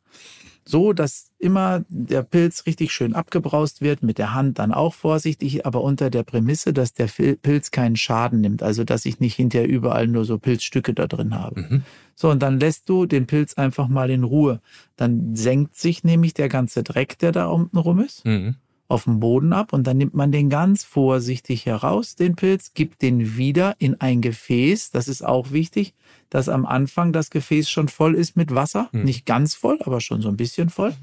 so, 0.69 0.93
dass 0.93 1.31
immer 1.39 1.83
der 1.89 2.23
Pilz 2.23 2.67
richtig 2.67 2.93
schön 2.93 3.15
abgebraust 3.15 3.81
wird, 3.81 4.03
mit 4.03 4.19
der 4.19 4.35
Hand 4.35 4.59
dann 4.59 4.73
auch 4.73 4.93
vorsichtig, 4.93 5.65
aber 5.65 5.83
unter 5.83 6.11
der 6.11 6.25
Prämisse, 6.25 6.75
dass 6.75 6.93
der 6.93 7.07
Pilz 7.07 7.71
keinen 7.71 7.97
Schaden 7.97 8.43
nimmt, 8.43 8.63
also 8.63 8.85
dass 8.85 9.07
ich 9.07 9.19
nicht 9.19 9.35
hinterher 9.35 9.67
überall 9.67 10.07
nur 10.07 10.27
so 10.27 10.39
Pilzstücke 10.39 10.93
da 10.93 11.07
drin 11.07 11.35
habe. 11.35 11.61
Mhm. 11.61 11.83
So, 12.15 12.29
und 12.31 12.43
dann 12.43 12.61
lässt 12.61 12.87
du 12.89 13.07
den 13.07 13.27
Pilz 13.27 13.55
einfach 13.55 13.89
mal 13.89 14.11
in 14.11 14.25
Ruhe. 14.25 14.61
Dann 14.97 15.35
senkt 15.35 15.77
sich 15.77 16.05
nämlich 16.05 16.35
der 16.35 16.51
ganze 16.51 16.83
Dreck, 16.83 17.19
der 17.19 17.33
da 17.33 17.47
unten 17.47 17.79
rum 17.79 18.01
ist. 18.01 18.27
Mhm 18.27 18.57
auf 18.89 19.05
dem 19.05 19.21
Boden 19.21 19.53
ab 19.53 19.73
und 19.73 19.87
dann 19.87 19.99
nimmt 19.99 20.15
man 20.15 20.33
den 20.33 20.49
ganz 20.49 20.83
vorsichtig 20.83 21.67
heraus, 21.67 22.17
den 22.17 22.37
Pilz, 22.37 22.73
gibt 22.73 23.03
den 23.03 23.37
wieder 23.37 23.77
in 23.79 24.01
ein 24.01 24.23
Gefäß. 24.23 24.91
Das 24.91 25.09
ist 25.09 25.23
auch 25.23 25.53
wichtig, 25.53 25.95
dass 26.31 26.49
am 26.49 26.65
Anfang 26.65 27.13
das 27.13 27.29
Gefäß 27.31 27.69
schon 27.69 27.89
voll 27.89 28.15
ist 28.15 28.37
mit 28.37 28.55
Wasser. 28.55 28.89
Mhm. 28.93 29.05
Nicht 29.05 29.27
ganz 29.27 29.55
voll, 29.55 29.79
aber 29.85 30.01
schon 30.01 30.23
so 30.23 30.29
ein 30.31 30.39
bisschen 30.39 30.71
voll. 30.71 30.95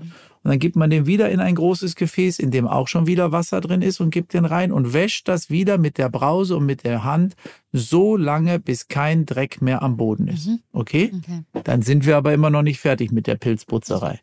Und 0.46 0.52
dann 0.52 0.60
gibt 0.60 0.76
man 0.76 0.92
den 0.92 1.08
wieder 1.08 1.32
in 1.32 1.40
ein 1.40 1.56
großes 1.56 1.96
Gefäß, 1.96 2.38
in 2.38 2.52
dem 2.52 2.68
auch 2.68 2.88
schon 2.88 3.08
wieder 3.08 3.32
Wasser 3.32 3.62
drin 3.62 3.82
ist 3.82 4.00
und 4.00 4.12
gibt 4.12 4.36
den 4.36 4.46
rein 4.46 4.72
und 4.72 4.94
wäscht 4.94 5.28
das 5.28 5.50
wieder 5.50 5.80
mit 5.80 5.98
der 5.98 6.08
Brause 6.08 6.56
und 6.56 6.68
mit 6.68 6.84
der 6.84 7.04
Hand 7.04 7.36
so 7.74 8.16
lange, 8.16 8.60
bis 8.60 8.88
kein 8.88 9.26
Dreck 9.26 9.64
mehr 9.64 9.82
am 9.82 9.98
Boden 9.98 10.28
ist. 10.28 10.46
Mhm. 10.46 10.60
Okay? 10.72 11.12
okay? 11.18 11.64
Dann 11.64 11.82
sind 11.82 12.06
wir 12.06 12.16
aber 12.16 12.32
immer 12.32 12.52
noch 12.52 12.62
nicht 12.62 12.80
fertig 12.80 13.12
mit 13.12 13.26
der 13.26 13.38
Pilzputzerei. 13.38 14.20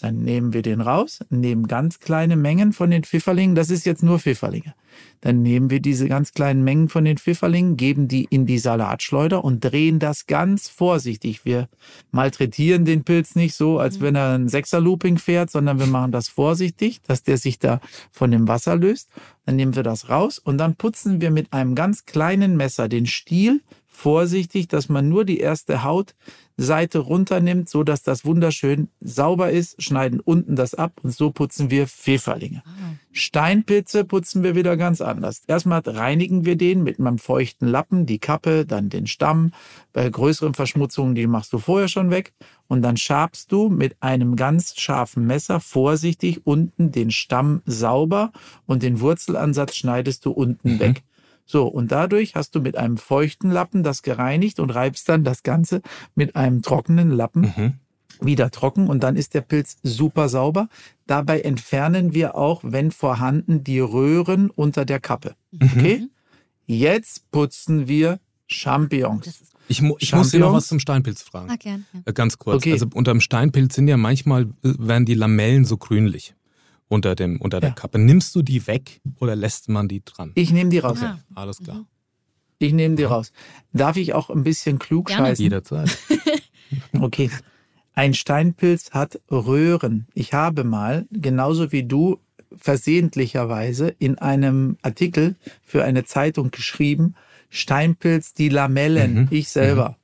Dann 0.00 0.20
nehmen 0.22 0.54
wir 0.54 0.62
den 0.62 0.80
raus, 0.80 1.20
nehmen 1.28 1.68
ganz 1.68 2.00
kleine 2.00 2.36
Mengen 2.36 2.72
von 2.72 2.90
den 2.90 3.04
Pfifferlingen. 3.04 3.54
Das 3.54 3.68
ist 3.68 3.84
jetzt 3.84 4.02
nur 4.02 4.18
Pfifferlinge. 4.18 4.72
Dann 5.20 5.42
nehmen 5.42 5.70
wir 5.70 5.80
diese 5.80 6.08
ganz 6.08 6.32
kleinen 6.32 6.62
Mengen 6.62 6.88
von 6.88 7.04
den 7.04 7.18
Pfifferlingen, 7.18 7.76
geben 7.76 8.06
die 8.06 8.26
in 8.30 8.46
die 8.46 8.58
Salatschleuder 8.58 9.44
und 9.44 9.60
drehen 9.60 9.98
das 9.98 10.26
ganz 10.26 10.68
vorsichtig. 10.68 11.44
Wir 11.44 11.68
malträtieren 12.12 12.84
den 12.84 13.04
Pilz 13.04 13.34
nicht 13.34 13.54
so, 13.54 13.78
als 13.78 13.98
mhm. 13.98 14.02
wenn 14.02 14.14
er 14.14 14.34
ein 14.34 14.48
Sechser-Looping 14.48 15.18
fährt, 15.18 15.50
sondern 15.50 15.78
wir 15.78 15.86
machen 15.86 16.12
das 16.12 16.28
vorsichtig, 16.28 17.02
dass 17.02 17.22
der 17.22 17.36
sich 17.36 17.58
da 17.58 17.80
von 18.12 18.30
dem 18.30 18.46
Wasser 18.46 18.76
löst. 18.76 19.10
Dann 19.44 19.56
nehmen 19.56 19.74
wir 19.74 19.82
das 19.82 20.08
raus 20.08 20.38
und 20.38 20.58
dann 20.58 20.76
putzen 20.76 21.20
wir 21.20 21.30
mit 21.30 21.52
einem 21.52 21.74
ganz 21.74 22.06
kleinen 22.06 22.56
Messer 22.56 22.88
den 22.88 23.06
Stiel 23.06 23.60
vorsichtig, 23.98 24.68
dass 24.68 24.88
man 24.88 25.08
nur 25.08 25.24
die 25.24 25.40
erste 25.40 25.82
Hautseite 25.82 27.00
runternimmt, 27.00 27.68
so 27.68 27.82
dass 27.82 28.04
das 28.04 28.24
wunderschön 28.24 28.88
sauber 29.00 29.50
ist, 29.50 29.82
schneiden 29.82 30.20
unten 30.20 30.54
das 30.54 30.74
ab 30.74 30.92
und 31.02 31.12
so 31.12 31.32
putzen 31.32 31.70
wir 31.70 31.88
Pfifferlinge. 31.88 32.62
Steinpilze 33.10 34.04
putzen 34.04 34.44
wir 34.44 34.54
wieder 34.54 34.76
ganz 34.76 35.00
anders. 35.00 35.42
Erstmal 35.48 35.80
reinigen 35.84 36.44
wir 36.44 36.54
den 36.54 36.84
mit 36.84 37.00
einem 37.00 37.18
feuchten 37.18 37.66
Lappen, 37.66 38.06
die 38.06 38.20
Kappe, 38.20 38.64
dann 38.64 38.88
den 38.88 39.08
Stamm. 39.08 39.50
Bei 39.92 40.08
größeren 40.08 40.54
Verschmutzungen, 40.54 41.16
die 41.16 41.26
machst 41.26 41.52
du 41.52 41.58
vorher 41.58 41.88
schon 41.88 42.10
weg. 42.10 42.32
Und 42.68 42.82
dann 42.82 42.96
schabst 42.96 43.50
du 43.50 43.68
mit 43.68 43.96
einem 44.00 44.36
ganz 44.36 44.78
scharfen 44.78 45.26
Messer 45.26 45.58
vorsichtig 45.58 46.46
unten 46.46 46.92
den 46.92 47.10
Stamm 47.10 47.62
sauber 47.66 48.30
und 48.66 48.84
den 48.84 49.00
Wurzelansatz 49.00 49.74
schneidest 49.74 50.24
du 50.24 50.30
unten 50.30 50.74
Mhm. 50.74 50.78
weg. 50.78 51.02
So, 51.50 51.66
und 51.66 51.90
dadurch 51.90 52.34
hast 52.34 52.54
du 52.54 52.60
mit 52.60 52.76
einem 52.76 52.98
feuchten 52.98 53.50
Lappen 53.50 53.82
das 53.82 54.02
gereinigt 54.02 54.60
und 54.60 54.68
reibst 54.68 55.08
dann 55.08 55.24
das 55.24 55.42
Ganze 55.42 55.80
mit 56.14 56.36
einem 56.36 56.60
trockenen 56.60 57.10
Lappen 57.10 57.40
Mhm. 57.56 57.74
wieder 58.20 58.50
trocken 58.50 58.86
und 58.88 59.02
dann 59.02 59.16
ist 59.16 59.32
der 59.32 59.40
Pilz 59.40 59.78
super 59.82 60.28
sauber. 60.28 60.68
Dabei 61.06 61.40
entfernen 61.40 62.12
wir 62.12 62.34
auch, 62.36 62.60
wenn 62.64 62.90
vorhanden, 62.90 63.64
die 63.64 63.80
Röhren 63.80 64.50
unter 64.50 64.84
der 64.84 65.00
Kappe. 65.00 65.36
Mhm. 65.52 65.70
Okay? 65.74 66.08
Jetzt 66.66 67.30
putzen 67.30 67.88
wir 67.88 68.20
Champignons. 68.46 69.42
Ich, 69.68 69.80
mu 69.82 69.96
ich 69.98 70.14
muss 70.14 70.30
dir 70.32 70.40
noch 70.40 70.52
was 70.52 70.66
zum 70.66 70.80
Steinpilz 70.80 71.22
fragen. 71.22 71.50
ah, 71.50 71.56
gern. 71.56 71.86
Ja. 71.94 72.00
Äh, 72.06 72.12
Ganz 72.12 72.36
kurz. 72.38 72.56
Okay. 72.56 72.72
Also 72.72 72.86
unterm 72.92 73.20
Steinpilz 73.22 73.74
sind 73.74 73.88
ja 73.88 73.96
manchmal, 73.96 74.42
äh, 74.62 74.74
werden 74.78 75.06
die 75.06 75.14
Lamellen 75.14 75.64
so 75.64 75.76
grünlich 75.78 76.34
unter, 76.88 77.14
dem, 77.14 77.40
unter 77.40 77.60
der 77.60 77.70
Ja. 77.70 77.74
Kappe. 77.74 77.98
Nimmst 77.98 78.34
du 78.34 78.42
die 78.42 78.66
weg 78.66 79.00
oder 79.20 79.36
lässt 79.36 79.68
man 79.68 79.88
die 79.88 80.02
dran? 80.04 80.32
Ich 80.34 80.52
nehme 80.52 80.70
die 80.70 80.78
raus. 80.78 80.98
Ah. 81.02 81.18
Alles 81.34 81.58
klar. 81.58 81.84
Ich 82.58 82.72
nehme 82.72 82.96
die 82.96 83.04
raus. 83.04 83.32
Darf 83.72 83.96
ich 83.96 84.14
auch 84.14 84.30
ein 84.30 84.42
bisschen 84.42 84.78
klug 84.78 85.06
Gerne. 85.06 85.28
scheißen? 85.28 85.42
Jederzeit. 85.42 85.96
Okay. 87.00 87.30
Ein 87.94 88.12
Steinpilz 88.14 88.90
hat 88.90 89.20
Röhren. 89.30 90.06
Ich 90.14 90.34
habe 90.34 90.64
mal, 90.64 91.06
genauso 91.10 91.72
wie 91.72 91.82
du, 91.82 92.18
versehentlicherweise 92.56 93.88
in 93.98 94.18
einem 94.18 94.76
Artikel 94.82 95.36
für 95.62 95.84
eine 95.84 96.04
Zeitung 96.04 96.50
geschrieben, 96.50 97.14
Steinpilz, 97.50 98.34
die 98.34 98.48
Lamellen. 98.48 99.14
Mhm. 99.14 99.28
Ich 99.30 99.48
selber. 99.50 99.96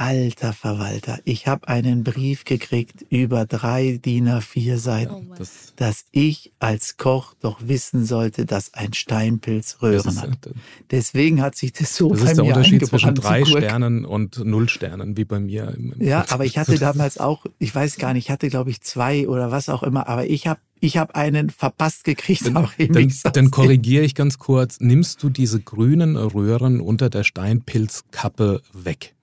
Alter 0.00 0.52
Verwalter, 0.52 1.18
ich 1.24 1.48
habe 1.48 1.66
einen 1.66 2.04
Brief 2.04 2.44
gekriegt 2.44 3.04
über 3.10 3.46
drei 3.46 3.98
DIN 4.02 4.28
A4 4.28 4.76
Seiten, 4.76 5.12
Oh 5.12 5.34
dass 5.76 6.04
ich 6.12 6.52
als 6.60 6.96
Koch 6.98 7.34
doch 7.40 7.58
wissen 7.64 8.04
sollte, 8.06 8.46
dass 8.46 8.74
ein 8.74 8.92
Steinpilz 8.92 9.78
Röhren 9.82 10.08
ist, 10.08 10.22
hat. 10.22 10.50
Deswegen 10.92 11.42
hat 11.42 11.56
sich 11.56 11.72
das 11.72 11.96
so 11.96 12.10
das 12.10 12.20
bei 12.20 12.30
ist 12.30 12.36
der 12.36 12.44
mir 12.44 12.48
Unterschied 12.50 12.86
zwischen 12.86 13.14
drei. 13.16 13.44
Sternen 13.44 14.04
und 14.04 14.38
null 14.44 14.68
Sternen, 14.68 15.16
wie 15.16 15.24
bei 15.24 15.40
mir. 15.40 15.74
im- 15.76 15.92
im 15.94 16.00
Ja, 16.06 16.18
Rezept. 16.20 16.32
aber 16.32 16.44
ich 16.44 16.58
hatte 16.58 16.78
damals 16.78 17.18
auch, 17.18 17.44
ich 17.58 17.74
weiß 17.74 17.96
gar 17.96 18.12
nicht, 18.14 18.26
ich 18.26 18.30
hatte 18.30 18.48
glaube 18.50 18.70
ich 18.70 18.80
zwei 18.80 19.26
oder 19.26 19.50
was 19.50 19.68
auch 19.68 19.82
immer, 19.82 20.08
aber 20.08 20.26
ich 20.26 20.46
habe 20.46 20.60
ich 20.80 20.96
hab 20.96 21.16
einen 21.16 21.50
verpasst 21.50 22.04
gekriegt. 22.04 22.46
Dann, 22.46 22.68
Mix. 22.78 23.22
dann 23.24 23.50
korrigiere 23.50 24.04
ich 24.04 24.14
ganz 24.14 24.38
kurz. 24.38 24.78
Nimmst 24.78 25.20
du 25.24 25.28
diese 25.28 25.58
grünen 25.60 26.16
Röhren 26.16 26.80
unter 26.80 27.10
der 27.10 27.24
Steinpilzkappe 27.24 28.62
weg? 28.72 29.16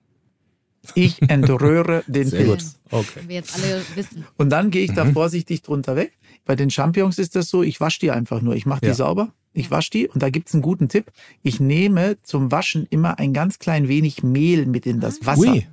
Ich 0.94 1.20
entröhre 1.28 2.02
den 2.06 2.28
Sehr 2.28 2.44
gut. 2.44 2.58
Pilz. 2.58 2.78
Okay. 2.90 3.06
Wenn 3.16 3.28
wir 3.28 3.34
jetzt 3.36 3.54
alle 3.56 3.82
wissen. 3.94 4.24
Und 4.36 4.50
dann 4.50 4.70
gehe 4.70 4.84
ich 4.84 4.92
da 4.94 5.04
Mhm. 5.04 5.12
vorsichtig 5.12 5.62
drunter 5.62 5.96
weg. 5.96 6.12
Bei 6.44 6.54
den 6.56 6.70
Champignons 6.70 7.18
ist 7.18 7.34
das 7.36 7.48
so, 7.48 7.62
ich 7.62 7.80
wasche 7.80 8.00
die 8.00 8.10
einfach 8.10 8.40
nur. 8.40 8.54
Ich 8.54 8.66
mache 8.66 8.80
die 8.82 8.86
Ja. 8.88 8.94
sauber, 8.94 9.32
ich 9.52 9.70
wasche 9.70 9.90
die 9.90 10.08
und 10.08 10.22
da 10.22 10.30
gibt's 10.30 10.54
einen 10.54 10.62
guten 10.62 10.88
Tipp. 10.88 11.10
Ich 11.42 11.58
nehme 11.60 12.16
zum 12.22 12.52
Waschen 12.52 12.86
immer 12.90 13.18
ein 13.18 13.32
ganz 13.32 13.58
klein 13.58 13.88
wenig 13.88 14.22
Mehl 14.22 14.66
mit 14.66 14.86
in 14.86 15.00
das 15.00 15.26
Wasser. 15.26 15.40
Ui. 15.40 15.66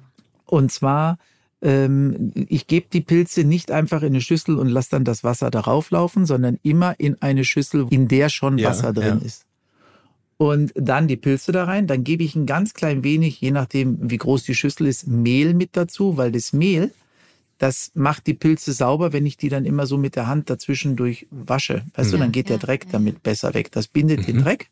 Und 0.45 0.71
zwar, 0.71 1.17
ähm, 1.61 2.31
ich 2.35 2.67
gebe 2.67 2.87
die 2.91 3.01
Pilze 3.01 3.43
nicht 3.43 3.71
einfach 3.71 4.01
in 4.01 4.09
eine 4.09 4.21
Schüssel 4.21 4.57
und 4.57 4.67
lasse 4.69 4.89
dann 4.91 5.03
das 5.05 5.23
Wasser 5.23 5.49
darauf 5.51 5.91
laufen, 5.91 6.25
sondern 6.25 6.57
immer 6.63 6.99
in 6.99 7.21
eine 7.21 7.45
Schüssel, 7.45 7.85
in 7.89 8.07
der 8.07 8.29
schon 8.29 8.57
Ja, 8.57 8.69
Wasser 8.69 8.93
drin 8.93 9.19
ja. 9.21 9.25
ist. 9.25 9.45
Und 10.37 10.71
dann 10.75 11.07
die 11.07 11.15
Pilze 11.15 11.51
da 11.51 11.65
rein. 11.65 11.87
Dann 11.87 12.03
gebe 12.03 12.23
ich 12.23 12.35
ein 12.35 12.45
ganz 12.45 12.73
klein 12.73 13.03
wenig, 13.03 13.39
je 13.39 13.51
nachdem, 13.51 13.97
wie 14.09 14.17
groß 14.17 14.43
die 14.43 14.55
Schüssel 14.55 14.87
ist, 14.87 15.07
Mehl 15.07 15.53
mit 15.53 15.77
dazu, 15.77 16.17
weil 16.17 16.31
das 16.31 16.53
Mehl, 16.53 16.91
das 17.59 17.91
macht 17.93 18.27
die 18.27 18.33
Pilze 18.33 18.73
sauber, 18.73 19.13
wenn 19.13 19.25
ich 19.25 19.37
die 19.37 19.49
dann 19.49 19.65
immer 19.65 19.85
so 19.85 19.97
mit 19.97 20.15
der 20.15 20.27
Hand 20.27 20.49
dazwischen 20.49 20.95
durch 20.95 21.27
wasche. 21.31 21.83
Weißt 21.95 22.11
du, 22.11 22.17
Ja, 22.17 22.23
dann 22.23 22.31
geht 22.31 22.49
der 22.49 22.57
Dreck 22.57 22.85
ja. 22.85 22.91
damit 22.93 23.23
besser 23.23 23.53
weg. 23.53 23.71
Das 23.71 23.87
bindet 23.87 24.27
den 24.27 24.37
Mhm. 24.37 24.43
Dreck. 24.43 24.69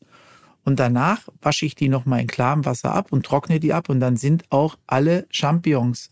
Und 0.63 0.79
danach 0.79 1.27
wasche 1.41 1.65
ich 1.65 1.75
die 1.75 1.89
nochmal 1.89 2.21
in 2.21 2.27
klarem 2.27 2.65
Wasser 2.65 2.93
ab 2.93 3.07
und 3.11 3.25
trockne 3.25 3.59
die 3.59 3.73
ab. 3.73 3.89
Und 3.89 3.99
dann 3.99 4.17
sind 4.17 4.43
auch 4.49 4.77
alle 4.87 5.25
Champignons 5.29 6.11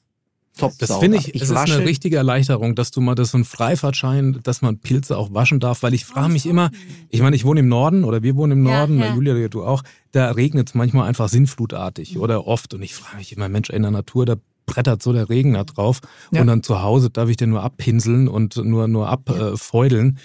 top 0.57 0.73
Das 0.79 0.97
finde 0.97 1.17
ich, 1.17 1.33
es 1.35 1.43
ist 1.43 1.53
wasche 1.53 1.75
eine 1.75 1.85
richtige 1.85 2.17
Erleichterung, 2.17 2.75
dass 2.75 2.91
du 2.91 3.01
mal 3.01 3.15
das 3.15 3.31
so 3.31 3.37
ein 3.37 3.45
Freifahrtschein, 3.45 4.39
dass 4.43 4.61
man 4.61 4.77
Pilze 4.79 5.17
auch 5.17 5.33
waschen 5.33 5.59
darf, 5.59 5.83
weil 5.83 5.93
ich 5.93 6.05
frage 6.05 6.29
mich 6.31 6.45
immer, 6.45 6.71
ich 7.09 7.21
meine, 7.21 7.35
ich 7.35 7.45
wohne 7.45 7.61
im 7.61 7.67
Norden 7.69 8.03
oder 8.03 8.23
wir 8.23 8.35
wohnen 8.35 8.53
im 8.59 8.65
Ja, 8.65 8.79
Norden, 8.79 8.99
ja. 8.99 9.13
Julia, 9.13 9.47
du 9.47 9.63
auch, 9.63 9.83
da 10.11 10.31
regnet 10.31 10.69
es 10.69 10.75
manchmal 10.75 11.07
einfach 11.07 11.29
sinnflutartig 11.29 12.17
oder 12.17 12.45
oft 12.47 12.73
und 12.73 12.81
ich 12.81 12.93
frage 12.93 13.17
mich 13.17 13.31
immer, 13.35 13.47
Mensch, 13.49 13.69
in 13.69 13.81
der 13.83 13.91
Natur, 13.91 14.25
da 14.25 14.35
brettert 14.65 15.01
so 15.01 15.13
der 15.13 15.29
Regen 15.29 15.53
da 15.53 15.63
drauf 15.63 15.99
Ja. 16.31 16.41
und 16.41 16.47
dann 16.47 16.61
zu 16.61 16.81
Hause 16.81 17.09
darf 17.09 17.29
ich 17.29 17.37
den 17.37 17.49
nur 17.51 17.63
abpinseln 17.63 18.27
und 18.27 18.55
nur, 18.57 18.87
nur 18.87 19.09
abfeudeln. 19.09 20.19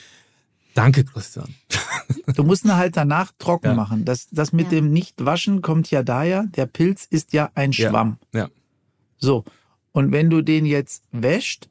Danke, 0.74 1.04
Christian. 1.04 1.54
Du 2.34 2.42
musst 2.42 2.64
ihn 2.64 2.74
halt 2.76 2.96
danach 2.96 3.30
trocken 3.38 3.68
Ja. 3.68 3.74
machen. 3.74 4.04
Das, 4.04 4.26
das 4.32 4.52
mit 4.52 4.66
Ja. 4.66 4.80
dem 4.80 4.92
Nicht-Waschen 4.92 5.62
kommt 5.62 5.90
ja 5.90 6.02
daher, 6.02 6.44
der 6.56 6.66
Pilz 6.66 7.06
ist 7.08 7.32
ja 7.32 7.50
ein 7.54 7.70
Ja. 7.72 7.88
Schwamm. 7.90 8.16
Ja. 8.34 8.48
So. 9.18 9.44
Und 9.94 10.10
wenn 10.10 10.28
du 10.28 10.42
den 10.42 10.66
jetzt 10.66 11.04
wäscht 11.12 11.68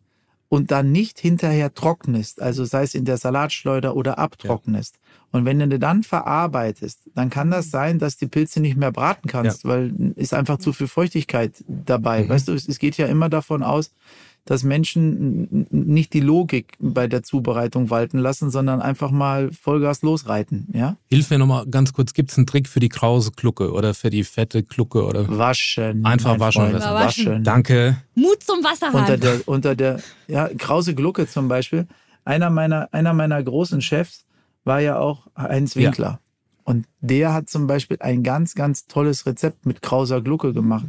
und 0.47 0.71
dann 0.71 0.93
nicht 0.93 1.19
hinterher 1.19 1.73
trocknest, 1.73 2.41
also 2.41 2.63
sei 2.63 2.83
es 2.83 2.95
in 2.95 3.03
der 3.03 3.17
Salatschleuder 3.17 3.97
oder 3.97 4.17
abtrocknest, 4.17 4.97
und 5.31 5.45
wenn 5.45 5.59
du 5.59 5.67
den 5.67 5.81
dann 5.81 6.03
verarbeitest, 6.03 7.09
dann 7.15 7.29
kann 7.29 7.51
das 7.51 7.69
sein, 7.69 7.99
dass 7.99 8.17
die 8.17 8.27
Pilze 8.27 8.61
nicht 8.61 8.77
mehr 8.77 8.91
braten 8.91 9.27
kannst, 9.27 9.65
weil 9.65 9.91
ist 10.15 10.33
einfach 10.33 10.57
zu 10.57 10.71
viel 10.71 10.87
Feuchtigkeit 10.87 11.63
dabei. 11.67 12.23
Mhm. 12.23 12.29
Weißt 12.29 12.47
du, 12.47 12.53
es, 12.53 12.69
es 12.69 12.79
geht 12.79 12.97
ja 12.97 13.07
immer 13.07 13.29
davon 13.29 13.61
aus, 13.61 13.91
dass 14.45 14.63
Menschen 14.63 15.67
nicht 15.71 16.13
die 16.13 16.19
Logik 16.19 16.73
bei 16.79 17.07
der 17.07 17.23
Zubereitung 17.23 17.89
walten 17.89 18.17
lassen, 18.17 18.51
sondern 18.51 18.81
einfach 18.81 19.09
mal 19.09 19.51
Vollgas 19.53 20.01
losreiten, 20.01 20.67
ja? 20.73 20.97
Hilf 21.09 21.29
mir 21.29 21.37
nochmal 21.39 21.65
ganz 21.67 21.93
kurz, 21.93 22.13
gibt 22.13 22.31
es 22.31 22.37
einen 22.37 22.45
Trick 22.45 22.67
für 22.67 22.81
die 22.81 22.89
krause 22.89 23.31
Glucke 23.31 23.71
oder 23.71 23.93
für 23.93 24.09
die 24.09 24.23
fette 24.25 24.63
Glucke 24.63 25.05
oder? 25.05 25.25
Waschen. 25.37 26.05
Einfach 26.05 26.39
waschen 26.39 26.61
Freund, 26.63 26.73
lassen. 26.73 26.93
waschen. 26.93 27.43
Danke. 27.43 27.97
Mut 28.15 28.43
zum 28.43 28.63
Wasserhahn. 28.63 28.95
unter 28.95 29.17
der, 29.17 29.47
unter 29.47 29.75
der, 29.75 29.99
ja, 30.27 30.49
Krause 30.57 30.93
Glucke 30.93 31.25
zum 31.27 31.47
Beispiel. 31.47 31.87
Einer 32.25 32.49
meiner, 32.49 32.89
einer 32.93 33.13
meiner 33.13 33.41
großen 33.41 33.81
Chefs 33.81 34.25
war 34.65 34.79
ja 34.81 34.97
auch 34.99 35.27
Heinz 35.37 35.75
Ja. 35.75 35.83
Winkler. 35.83 36.19
Und 36.65 36.85
der 37.01 37.33
hat 37.33 37.49
zum 37.49 37.67
Beispiel 37.67 37.97
ein 37.99 38.23
ganz, 38.23 38.55
ganz 38.55 38.87
tolles 38.87 39.25
Rezept 39.25 39.65
mit 39.65 39.81
Krauser 39.81 40.21
Glucke 40.21 40.53
gemacht. 40.53 40.85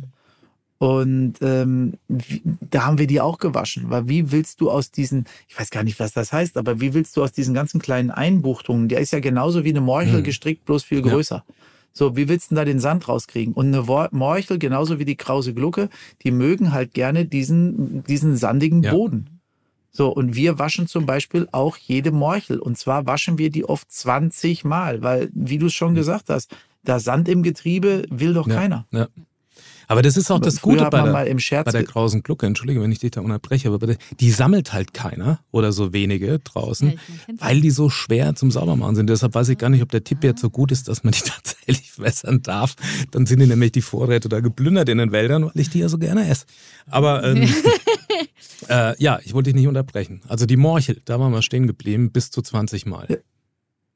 Und 0.84 1.36
ähm, 1.40 1.94
da 2.08 2.84
haben 2.84 2.98
wir 2.98 3.06
die 3.06 3.22
auch 3.22 3.38
gewaschen. 3.38 3.84
Weil 3.88 4.06
wie 4.06 4.30
willst 4.32 4.60
du 4.60 4.70
aus 4.70 4.90
diesen, 4.90 5.24
ich 5.48 5.58
weiß 5.58 5.70
gar 5.70 5.82
nicht, 5.82 5.98
was 5.98 6.12
das 6.12 6.30
heißt, 6.30 6.58
aber 6.58 6.78
wie 6.78 6.92
willst 6.92 7.16
du 7.16 7.22
aus 7.22 7.32
diesen 7.32 7.54
ganzen 7.54 7.80
kleinen 7.80 8.10
Einbuchtungen, 8.10 8.88
der 8.88 9.00
ist 9.00 9.12
ja 9.12 9.20
genauso 9.20 9.64
wie 9.64 9.70
eine 9.70 9.80
Morchel 9.80 10.16
Hm. 10.18 10.24
gestrickt, 10.24 10.66
bloß 10.66 10.84
viel 10.84 10.98
Ja. 10.98 11.10
größer. 11.10 11.42
So, 11.94 12.16
wie 12.18 12.28
willst 12.28 12.50
du 12.50 12.54
denn 12.54 12.56
da 12.56 12.64
den 12.66 12.80
Sand 12.80 13.08
rauskriegen? 13.08 13.54
Und 13.54 13.68
eine 13.74 13.82
Morchel, 14.10 14.58
genauso 14.58 14.98
wie 14.98 15.06
die 15.06 15.16
Krause 15.16 15.54
Glucke, 15.54 15.88
die 16.22 16.32
mögen 16.32 16.72
halt 16.72 16.92
gerne 16.92 17.24
diesen, 17.24 18.04
diesen 18.04 18.36
sandigen 18.36 18.82
Ja. 18.82 18.90
Boden. 18.90 19.40
So, 19.90 20.08
und 20.12 20.34
wir 20.34 20.58
waschen 20.58 20.86
zum 20.86 21.06
Beispiel 21.06 21.48
auch 21.52 21.78
jede 21.78 22.10
Morchel. 22.10 22.58
Und 22.58 22.76
zwar 22.76 23.06
waschen 23.06 23.38
wir 23.38 23.48
die 23.48 23.64
oft 23.64 23.90
20 23.90 24.64
Mal, 24.64 25.02
weil, 25.02 25.30
wie 25.32 25.56
du 25.56 25.66
es 25.66 25.72
schon 25.72 25.94
gesagt 25.94 26.28
hast, 26.28 26.54
da 26.82 26.98
Sand 26.98 27.28
im 27.30 27.42
Getriebe 27.42 28.04
will 28.10 28.34
doch 28.34 28.48
Ja. 28.48 28.54
keiner. 28.56 28.86
Ja. 28.90 29.06
Aber 29.88 30.02
das 30.02 30.16
ist 30.16 30.30
auch 30.30 30.38
das 30.38 30.60
Gute 30.60 30.84
bei 30.90 31.02
der, 31.02 31.12
mal 31.12 31.26
im 31.26 31.38
Scherz 31.38 31.64
bei 31.66 31.72
der 31.72 31.84
krausen 31.84 32.22
Glucke. 32.22 32.46
Entschuldige, 32.46 32.80
wenn 32.80 32.92
ich 32.92 32.98
dich 32.98 33.12
da 33.12 33.20
unterbreche, 33.20 33.68
aber 33.68 33.86
der, 33.86 33.96
die 34.20 34.30
sammelt 34.30 34.72
halt 34.72 34.94
keiner 34.94 35.40
oder 35.50 35.72
so 35.72 35.92
wenige 35.92 36.38
draußen, 36.38 36.98
weil 37.38 37.60
die 37.60 37.70
so 37.70 37.90
schwer 37.90 38.34
zum 38.34 38.50
Saubermachen 38.50 38.96
sind. 38.96 39.10
Deshalb 39.10 39.34
weiß 39.34 39.48
ich 39.48 39.58
gar 39.58 39.68
nicht, 39.68 39.82
ob 39.82 39.90
der 39.90 40.04
Tipp 40.04 40.24
jetzt 40.24 40.40
so 40.40 40.50
gut 40.50 40.72
ist, 40.72 40.88
dass 40.88 41.04
man 41.04 41.12
die 41.12 41.20
tatsächlich 41.24 41.98
wässern 41.98 42.42
darf. 42.42 42.74
Dann 43.10 43.26
sind 43.26 43.40
die 43.40 43.46
nämlich 43.46 43.72
die 43.72 43.82
Vorräte 43.82 44.28
da 44.28 44.40
geplündert 44.40 44.88
in 44.88 44.98
den 44.98 45.12
Wäldern, 45.12 45.44
weil 45.44 45.52
ich 45.54 45.70
die 45.70 45.80
ja 45.80 45.88
so 45.88 45.98
gerne 45.98 46.28
esse. 46.28 46.46
Aber 46.90 47.24
ähm, 47.24 47.48
äh, 48.68 49.02
ja, 49.02 49.18
ich 49.24 49.34
wollte 49.34 49.50
dich 49.50 49.56
nicht 49.56 49.68
unterbrechen. 49.68 50.20
Also 50.28 50.46
die 50.46 50.56
Morchel, 50.56 51.00
da 51.04 51.20
waren 51.20 51.32
wir 51.32 51.42
stehen 51.42 51.66
geblieben, 51.66 52.10
bis 52.10 52.30
zu 52.30 52.42
20 52.42 52.86
Mal. 52.86 53.22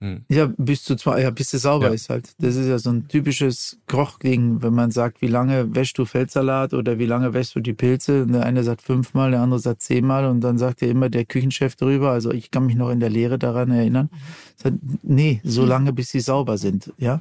Ja. 0.00 0.07
Hm. 0.07 0.25
Ja, 0.28 0.52
bis 0.57 0.85
zu 0.85 0.97
zwei, 0.97 1.23
ja, 1.23 1.31
bis 1.31 1.52
es 1.55 1.62
sauber 1.62 1.88
Ja. 1.88 1.93
ist 1.95 2.09
halt. 2.09 2.31
Das 2.38 2.55
ist 2.57 2.67
ja 2.69 2.78
so 2.78 2.90
ein 2.90 3.09
typisches 3.09 3.78
Kochding, 3.88 4.62
wenn 4.62 4.73
man 4.75 4.90
sagt, 4.90 5.21
wie 5.23 5.26
lange 5.26 5.75
wäschst 5.75 5.99
du 5.99 6.05
Feldsalat 6.05 6.73
oder 6.75 6.99
wie 6.99 7.07
lange 7.07 7.35
wäschst 7.35 7.57
du 7.57 7.61
die 7.61 7.75
Pilze? 7.75 8.23
Und 8.23 8.33
der 8.33 8.45
eine 8.45 8.62
sagt 8.62 8.83
fünfmal, 8.83 9.33
der 9.33 9.40
andere 9.40 9.61
sagt 9.61 9.83
zehnmal 9.83 10.26
und 10.26 10.40
dann 10.40 10.57
sagt 10.59 10.83
ja 10.83 10.88
immer 10.88 11.09
der 11.09 11.25
Küchenchef 11.25 11.75
drüber. 11.76 12.11
Also 12.11 12.31
ich 12.33 12.50
kann 12.50 12.67
mich 12.67 12.76
noch 12.76 12.90
in 12.90 13.00
der 13.00 13.11
Lehre 13.11 13.38
daran 13.38 13.71
erinnern. 13.71 14.09
Sagt, 14.57 14.76
nee, 15.02 15.40
so 15.45 15.64
lange, 15.64 15.93
bis 15.93 16.11
sie 16.11 16.21
sauber 16.21 16.59
sind, 16.59 16.93
ja. 16.99 17.21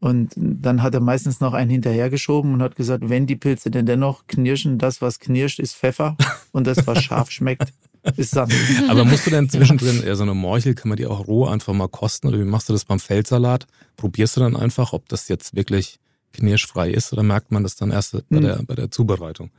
Und 0.00 0.32
dann 0.36 0.82
hat 0.82 0.94
er 0.94 1.00
meistens 1.00 1.38
noch 1.40 1.54
einen 1.54 1.70
hinterhergeschoben 1.70 2.52
und 2.54 2.60
hat 2.60 2.74
gesagt, 2.74 3.08
wenn 3.08 3.26
die 3.26 3.36
Pilze 3.36 3.70
denn 3.70 3.86
dennoch 3.86 4.26
knirschen, 4.26 4.76
das, 4.76 5.00
was 5.00 5.20
knirscht, 5.20 5.60
ist 5.60 5.76
Pfeffer 5.76 6.16
und 6.52 6.66
das, 6.66 6.86
was 6.88 7.04
scharf 7.04 7.30
schmeckt, 7.30 7.72
ist 8.16 8.32
Sand. 8.32 8.52
Aber 8.88 9.04
musst 9.04 9.26
du 9.26 9.30
denn 9.30 9.48
zwischendrin 9.48 10.02
eher 10.02 10.16
so 10.16 10.22
eine 10.22 10.34
Morchel, 10.34 10.74
kann 10.74 10.88
man 10.88 10.96
die 10.96 11.06
auch 11.06 11.26
roh 11.26 11.46
einfach 11.46 11.72
mal 11.72 11.88
kosten? 11.88 12.28
Oder 12.28 12.38
wie 12.40 12.44
machst 12.44 12.68
du 12.68 12.72
das 12.72 12.84
beim 12.84 13.00
Feldsalat? 13.00 13.66
Probierst 13.96 14.36
du 14.36 14.40
dann 14.40 14.56
einfach, 14.56 14.92
ob 14.92 15.08
das 15.08 15.28
jetzt 15.28 15.54
wirklich 15.54 15.98
knirschfrei 16.32 16.90
ist 16.90 17.12
oder 17.12 17.22
merkt 17.22 17.52
man 17.52 17.62
das 17.62 17.76
dann 17.76 17.90
erst 17.90 18.12
bei, 18.28 18.36
Hm. 18.36 18.42
der, 18.42 18.62
bei 18.64 18.74
der 18.74 18.90
Zubereitung? 18.90 19.50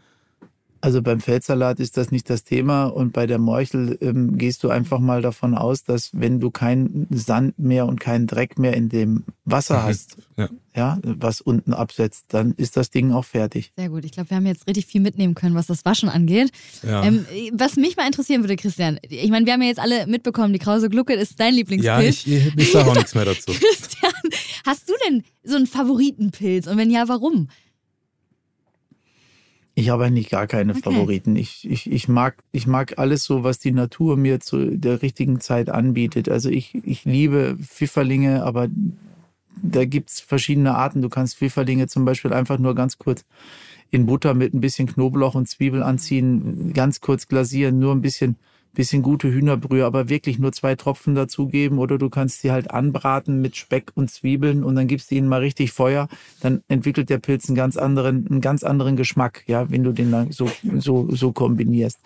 Also 0.83 1.01
beim 1.01 1.21
Feldsalat 1.21 1.79
ist 1.79 1.95
das 1.95 2.11
nicht 2.11 2.29
das 2.29 2.43
Thema 2.43 2.87
und 2.87 3.13
bei 3.13 3.25
der 3.25 3.37
Morchel 3.37 3.97
ähm, 4.01 4.37
gehst 4.37 4.65
du 4.65 4.69
einfach 4.69 4.99
mal 4.99 5.21
davon 5.21 5.55
aus, 5.55 5.85
dass 5.85 6.09
wenn 6.11 6.41
du 6.41 6.51
keinen 6.51 7.07
Sand 7.09 7.57
mehr 7.57 7.85
und 7.85 8.01
keinen 8.01 8.27
Dreck 8.27 8.59
mehr 8.59 8.73
in 8.73 8.89
dem 8.89 9.23
Wasser 9.45 9.77
Mhm. 9.77 9.83
hast, 9.83 10.17
Ja. 10.37 10.49
ja, 10.75 10.97
was 11.03 11.39
unten 11.39 11.71
absetzt, 11.73 12.25
dann 12.33 12.51
ist 12.57 12.75
das 12.75 12.89
Ding 12.89 13.13
auch 13.13 13.23
fertig. 13.23 13.71
Sehr 13.77 13.87
gut. 13.87 14.03
Ich 14.03 14.11
glaube, 14.11 14.29
wir 14.31 14.35
haben 14.35 14.45
jetzt 14.45 14.67
richtig 14.67 14.85
viel 14.87 14.99
mitnehmen 14.99 15.35
können, 15.35 15.55
was 15.55 15.67
das 15.67 15.85
Waschen 15.85 16.09
angeht. 16.09 16.51
Ja. 16.85 17.01
Ähm, 17.05 17.25
was 17.53 17.77
mich 17.77 17.95
mal 17.95 18.05
interessieren 18.05 18.43
würde, 18.43 18.57
Christian, 18.57 18.99
ich 19.07 19.29
meine, 19.29 19.45
wir 19.45 19.53
haben 19.53 19.61
ja 19.61 19.69
jetzt 19.69 19.79
alle 19.79 20.05
mitbekommen, 20.07 20.51
die 20.51 20.59
Krause 20.59 20.89
Glucke 20.89 21.13
ist 21.13 21.39
dein 21.39 21.53
Lieblingspilz. 21.53 22.25
ja, 22.25 22.35
ich, 22.37 22.57
ich 22.57 22.71
sage 22.73 22.91
auch 22.91 22.95
nichts 22.95 23.15
mehr 23.15 23.23
dazu. 23.23 23.53
Christian, 23.53 24.11
hast 24.65 24.89
du 24.89 24.93
denn 25.07 25.23
so 25.45 25.55
einen 25.55 25.65
Favoritenpilz? 25.67 26.67
Und 26.67 26.75
wenn 26.77 26.91
ja, 26.91 27.07
warum? 27.07 27.47
Ich 29.75 29.89
habe 29.89 30.05
eigentlich 30.05 30.29
gar 30.29 30.45
keine 30.47 30.73
Okay. 30.73 30.81
Favoriten. 30.81 31.35
Ich, 31.35 31.69
ich, 31.69 31.91
ich, 31.91 32.07
mag, 32.07 32.43
ich 32.51 32.67
mag 32.67 32.99
alles 32.99 33.23
so, 33.23 33.43
was 33.43 33.57
die 33.59 33.71
Natur 33.71 34.17
mir 34.17 34.39
zu 34.39 34.77
der 34.77 35.01
richtigen 35.01 35.39
Zeit 35.39 35.69
anbietet. 35.69 36.29
Also 36.29 36.49
ich, 36.49 36.75
ich 36.83 37.05
liebe 37.05 37.57
Pfifferlinge, 37.59 38.43
aber 38.43 38.67
da 39.61 39.85
gibt's 39.85 40.19
verschiedene 40.19 40.75
Arten. 40.75 41.01
Du 41.01 41.09
kannst 41.09 41.37
Pfifferlinge 41.37 41.87
zum 41.87 42.05
Beispiel 42.05 42.33
einfach 42.33 42.59
nur 42.59 42.75
ganz 42.75 42.97
kurz 42.99 43.25
in 43.89 44.05
Butter 44.05 44.33
mit 44.33 44.53
ein 44.53 44.61
bisschen 44.61 44.87
Knoblauch 44.87 45.35
und 45.35 45.47
Zwiebel 45.47 45.83
anziehen, 45.83 46.73
ganz 46.73 46.99
kurz 47.01 47.27
glasieren, 47.27 47.79
nur 47.79 47.93
ein 47.93 48.01
bisschen, 48.01 48.37
bisschen 48.73 49.03
gute 49.03 49.31
Hühnerbrühe, 49.31 49.85
aber 49.85 50.09
wirklich 50.09 50.39
nur 50.39 50.51
zwei 50.51 50.75
Tropfen 50.75 51.13
dazugeben 51.15 51.77
oder 51.77 51.97
du 51.97 52.09
kannst 52.09 52.41
sie 52.41 52.51
halt 52.51 52.71
anbraten 52.71 53.41
mit 53.41 53.55
Speck 53.55 53.91
und 53.95 54.09
Zwiebeln 54.09 54.63
und 54.63 54.75
dann 54.75 54.87
gibst 54.87 55.11
du 55.11 55.15
ihnen 55.15 55.27
mal 55.27 55.41
richtig 55.41 55.71
Feuer, 55.71 56.07
dann 56.41 56.63
entwickelt 56.67 57.09
der 57.09 57.19
Pilz 57.19 57.47
einen 57.47 57.55
ganz 57.55 57.77
anderen, 57.77 58.27
einen 58.27 58.41
ganz 58.41 58.63
anderen 58.63 58.95
Geschmack, 58.95 59.43
ja, 59.47 59.69
wenn 59.69 59.83
du 59.83 59.91
den 59.91 60.11
dann 60.11 60.31
so, 60.31 60.49
so, 60.79 61.07
so 61.11 61.31
kombinierst. 61.31 61.99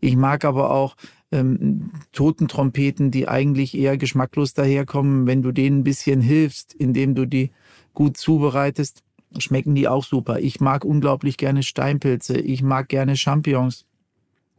Ich 0.00 0.16
mag 0.16 0.44
aber 0.44 0.70
auch 0.70 0.96
ähm, 1.30 1.90
Totentrompeten, 2.12 3.10
die 3.10 3.28
eigentlich 3.28 3.76
eher 3.76 3.98
geschmacklos 3.98 4.54
daherkommen, 4.54 5.26
wenn 5.26 5.42
du 5.42 5.52
denen 5.52 5.80
ein 5.80 5.84
bisschen 5.84 6.20
hilfst, 6.20 6.72
indem 6.72 7.14
du 7.14 7.26
die 7.26 7.50
gut 7.92 8.16
zubereitest, 8.16 9.02
schmecken 9.38 9.74
die 9.74 9.88
auch 9.88 10.04
super. 10.04 10.38
Ich 10.38 10.60
mag 10.60 10.84
unglaublich 10.84 11.36
gerne 11.36 11.62
Steinpilze, 11.62 12.38
ich 12.38 12.62
mag 12.62 12.88
gerne 12.88 13.16
Champignons. 13.16 13.84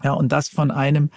Ja, 0.03 0.13
und 0.13 0.31
das 0.31 0.49
von 0.49 0.71
einem, 0.71 1.09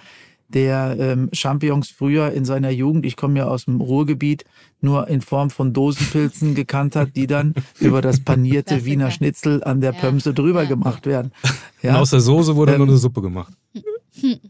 der 0.49 0.95
ähm, 0.99 1.29
Champignons 1.31 1.89
früher 1.89 2.31
in 2.31 2.43
seiner 2.45 2.69
Jugend, 2.71 3.05
ich 3.05 3.15
komme 3.15 3.39
ja 3.39 3.47
aus 3.47 3.65
dem 3.65 3.81
Ruhrgebiet, 3.81 4.45
nur 4.81 5.07
in 5.07 5.21
Form 5.21 5.49
von 5.49 5.73
Dosenpilzen 5.73 6.55
gekannt 6.55 6.95
hat, 6.95 7.15
die 7.15 7.27
dann 7.27 7.53
über 7.79 8.01
das 8.01 8.19
panierte 8.19 8.69
Klassiker. 8.75 8.85
Wiener 8.85 9.11
Schnitzel 9.11 9.63
an 9.63 9.81
der 9.81 9.93
Ja, 9.93 9.99
Pömse 9.99 10.33
drüber 10.33 10.63
ja. 10.63 10.69
gemacht 10.69 11.05
werden. 11.05 11.31
Und 11.43 11.53
Ja, 11.83 11.99
aus 11.99 12.09
der 12.11 12.19
Soße 12.21 12.55
wurde 12.55 12.73
Ähm, 12.73 12.79
nur 12.79 12.87
eine 12.87 12.97
Suppe 12.97 13.21
gemacht. 13.21 13.53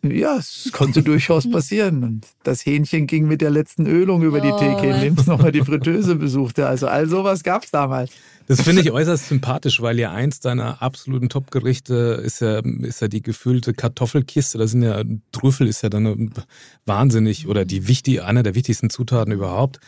Ja, 0.04 0.38
es 0.38 0.70
konnte 0.72 1.04
durchaus 1.04 1.50
passieren. 1.50 2.04
Und 2.04 2.28
das 2.44 2.66
Hähnchen 2.66 3.08
ging 3.08 3.28
mit 3.28 3.42
der 3.42 3.50
letzten 3.50 3.86
Ölung 3.88 4.24
über 4.24 4.42
die 4.42 4.50
Oh, 4.52 4.58
Theke, 4.58 4.88
Mann. 4.88 4.96
indem 4.96 5.16
es 5.18 5.28
nochmal 5.28 5.52
die 5.52 5.62
Fritteuse 5.62 6.16
besuchte. 6.16 6.68
Also 6.68 6.88
all 6.88 7.08
sowas 7.08 7.44
gab's 7.44 7.72
damals. 7.72 8.12
Das 8.48 8.62
finde 8.62 8.82
ich 8.82 8.92
äußerst 8.92 9.28
sympathisch, 9.28 9.80
weil 9.82 10.00
ja 10.00 10.12
eins 10.12 10.40
deiner 10.40 10.82
absoluten 10.82 11.30
Top-Gerichte 11.30 12.20
ist 12.26 12.42
ja, 12.42 12.60
ist 12.82 13.00
ja 13.02 13.08
die 13.08 13.22
gefüllte 13.22 13.74
Kartoffelkiste. 13.74 14.58
Da 14.58 14.66
sind 14.68 14.82
ja, 14.82 15.04
Trüffel 15.32 15.68
ist 15.68 15.84
ja 15.84 15.90
dann 15.90 16.08
eine- 16.08 16.30
wahnsinnig 16.86 17.48
oder 17.48 17.66
die 17.66 17.88
wichtig, 17.88 18.24
einer 18.24 18.42
der 18.44 18.56
wichtigsten 18.56 18.90
Zutaten 18.90 19.32
überhaupt. 19.34 19.80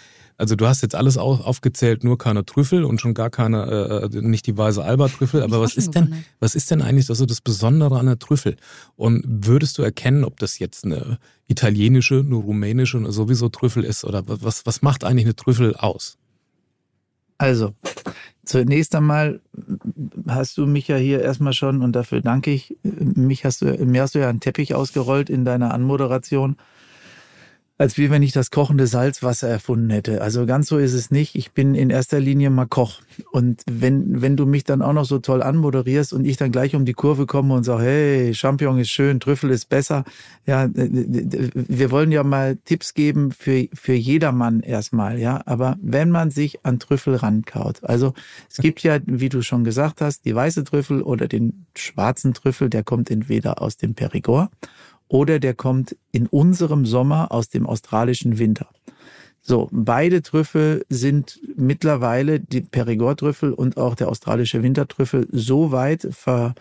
Also 0.41 0.55
du 0.55 0.65
hast 0.65 0.81
jetzt 0.81 0.95
alles 0.95 1.19
au- 1.19 1.35
aufgezählt, 1.35 2.03
nur 2.03 2.17
keine 2.17 2.43
Trüffel 2.43 2.83
und 2.83 2.99
schon 2.99 3.13
gar 3.13 3.29
keine, 3.29 4.09
äh, 4.11 4.21
nicht 4.21 4.47
die 4.47 4.57
weiße 4.57 4.83
Alba-Trüffel. 4.83 5.43
Aber 5.43 5.61
was 5.61 5.75
ist 5.75 5.93
denn, 5.93 6.15
was 6.39 6.55
ist 6.55 6.71
denn 6.71 6.81
eigentlich 6.81 7.05
so 7.05 7.27
das 7.27 7.41
Besondere 7.41 7.99
an 7.99 8.07
der 8.07 8.17
Trüffel? 8.17 8.57
Und 8.95 9.23
würdest 9.27 9.77
du 9.77 9.83
erkennen, 9.83 10.23
ob 10.23 10.39
das 10.39 10.57
jetzt 10.57 10.83
eine 10.83 11.19
italienische, 11.47 12.21
eine 12.25 12.33
rumänische, 12.33 12.97
eine 12.97 13.11
sowieso 13.11 13.49
Trüffel 13.49 13.83
ist? 13.83 14.03
Oder 14.03 14.23
was, 14.25 14.65
was 14.65 14.81
macht 14.81 15.03
eigentlich 15.03 15.25
eine 15.25 15.35
Trüffel 15.35 15.75
aus? 15.75 16.17
Also, 17.37 17.75
zunächst 18.43 18.95
einmal 18.95 19.41
hast 20.27 20.57
du 20.57 20.65
mich 20.65 20.87
ja 20.87 20.97
hier 20.97 21.21
erstmal 21.21 21.53
schon, 21.53 21.83
und 21.83 21.91
dafür 21.91 22.21
danke 22.21 22.49
ich, 22.49 22.77
mich 22.81 23.45
hast 23.45 23.61
du, 23.61 23.65
mir 23.85 24.01
hast 24.01 24.15
du 24.15 24.19
ja 24.19 24.29
einen 24.29 24.39
Teppich 24.39 24.73
ausgerollt 24.73 25.29
in 25.29 25.45
deiner 25.45 25.71
Anmoderation, 25.71 26.55
als 27.81 27.97
wie 27.97 28.11
wenn 28.11 28.21
ich 28.21 28.31
das 28.31 28.51
kochende 28.51 28.85
Salzwasser 28.85 29.47
erfunden 29.47 29.89
hätte. 29.89 30.21
Also 30.21 30.45
ganz 30.45 30.67
so 30.67 30.77
ist 30.77 30.93
es 30.93 31.09
nicht. 31.09 31.33
Ich 31.33 31.51
bin 31.51 31.73
in 31.73 31.89
erster 31.89 32.19
Linie 32.19 32.51
mal 32.51 32.67
Koch. 32.67 33.01
Und 33.31 33.63
wenn, 33.67 34.21
wenn 34.21 34.37
du 34.37 34.45
mich 34.45 34.63
dann 34.63 34.83
auch 34.83 34.93
noch 34.93 35.05
so 35.05 35.17
toll 35.17 35.41
anmoderierst 35.41 36.13
und 36.13 36.23
ich 36.25 36.37
dann 36.37 36.51
gleich 36.51 36.75
um 36.75 36.85
die 36.85 36.93
Kurve 36.93 37.25
komme 37.25 37.55
und 37.55 37.63
sage, 37.63 37.81
hey, 37.81 38.35
Champignon 38.35 38.77
ist 38.77 38.91
schön, 38.91 39.19
Trüffel 39.19 39.49
ist 39.49 39.67
besser. 39.67 40.03
Ja, 40.45 40.69
wir 40.71 41.89
wollen 41.89 42.11
ja 42.11 42.23
mal 42.23 42.57
Tipps 42.65 42.93
geben 42.93 43.31
für, 43.31 43.67
für 43.73 43.93
jedermann 43.93 44.59
erstmal, 44.59 45.17
ja. 45.17 45.41
Aber 45.47 45.75
wenn 45.81 46.11
man 46.11 46.29
sich 46.29 46.63
an 46.63 46.77
Trüffel 46.77 47.15
rankaut, 47.15 47.83
also 47.83 48.13
es 48.47 48.57
gibt 48.57 48.83
ja, 48.83 48.99
wie 49.07 49.29
du 49.29 49.41
schon 49.41 49.63
gesagt 49.63 50.01
hast, 50.01 50.25
die 50.25 50.35
weiße 50.35 50.65
Trüffel 50.65 51.01
oder 51.01 51.27
den 51.27 51.65
schwarzen 51.75 52.35
Trüffel, 52.35 52.69
der 52.69 52.83
kommt 52.83 53.09
entweder 53.09 53.59
aus 53.59 53.77
dem 53.77 53.95
Perigord 53.95 54.51
oder 55.11 55.39
der 55.39 55.53
kommt 55.53 55.97
in 56.13 56.25
unserem 56.25 56.85
Sommer 56.85 57.33
aus 57.33 57.49
dem 57.49 57.67
australischen 57.67 58.39
Winter. 58.39 58.69
So, 59.41 59.67
beide 59.73 60.21
Trüffel 60.21 60.85
sind 60.87 61.41
mittlerweile, 61.57 62.39
die 62.39 62.61
Perigord-Trüffel 62.61 63.51
und 63.51 63.75
auch 63.75 63.95
der 63.95 64.07
australische 64.07 64.63
Wintertrüffel, 64.63 65.27
so 65.29 65.73
weit, 65.73 66.07
ver, 66.11 66.55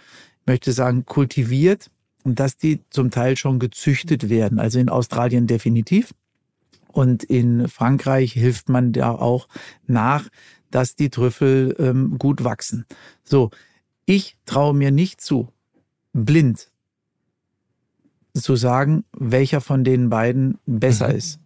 möchte 0.47 0.73
sagen, 0.73 1.07
kultiviert, 1.07 1.93
dass 2.25 2.57
die 2.57 2.81
zum 2.91 3.13
Teil 3.13 3.37
schon 3.37 3.61
gezüchtet 3.61 4.29
werden. 4.29 4.59
Also 4.59 4.81
in 4.81 4.89
Australien 4.89 5.47
definitiv. 5.47 6.13
Und 6.89 7.23
in 7.23 7.69
Frankreich 7.69 8.33
hilft 8.33 8.69
man 8.69 8.93
da 8.93 9.13
auch 9.13 9.47
nach, 9.87 10.29
dass 10.73 10.97
die 10.97 11.11
Trüffel 11.11 11.77
ähm, 11.79 12.19
gut 12.19 12.43
wachsen. 12.43 12.85
So, 13.23 13.51
ich 14.07 14.37
traue 14.45 14.75
mir 14.75 14.91
nicht 14.91 15.21
zu, 15.21 15.53
blind 16.13 16.70
zu 18.41 18.57
sagen, 18.57 19.05
welcher 19.17 19.61
von 19.61 19.85
den 19.85 20.09
beiden 20.11 20.59
besser 20.67 21.09
Mhm. 21.09 21.15
ist. 21.17 21.41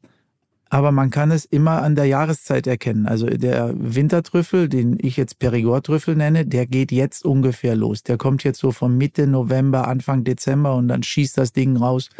Aber 0.70 0.90
man 0.90 1.10
kann 1.10 1.30
es 1.30 1.44
immer 1.44 1.82
an 1.82 1.94
der 1.94 2.06
Jahreszeit 2.06 2.66
erkennen. 2.66 3.06
Also 3.06 3.26
der 3.26 3.72
Wintertrüffel, 3.76 4.68
den 4.68 4.98
ich 5.00 5.16
jetzt 5.16 5.38
Perigord-Trüffel 5.38 6.16
nenne, 6.16 6.46
der 6.46 6.66
geht 6.66 6.90
jetzt 6.90 7.24
ungefähr 7.24 7.76
los. 7.76 8.02
Der 8.02 8.16
kommt 8.16 8.42
jetzt 8.42 8.58
so 8.58 8.72
von 8.72 8.96
Mitte 8.98 9.28
November, 9.28 9.86
Anfang 9.86 10.24
Dezember 10.24 10.74
und 10.74 10.88
dann 10.88 11.04
schießt 11.04 11.38
das 11.38 11.52
Ding 11.52 11.76
raus. 11.76 12.10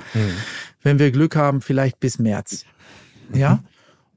Wenn 0.83 1.01
wir 1.01 1.11
Glück 1.11 1.35
haben, 1.35 1.63
vielleicht 1.63 1.99
bis 1.99 2.21
März. 2.21 2.65
Ja? 3.33 3.65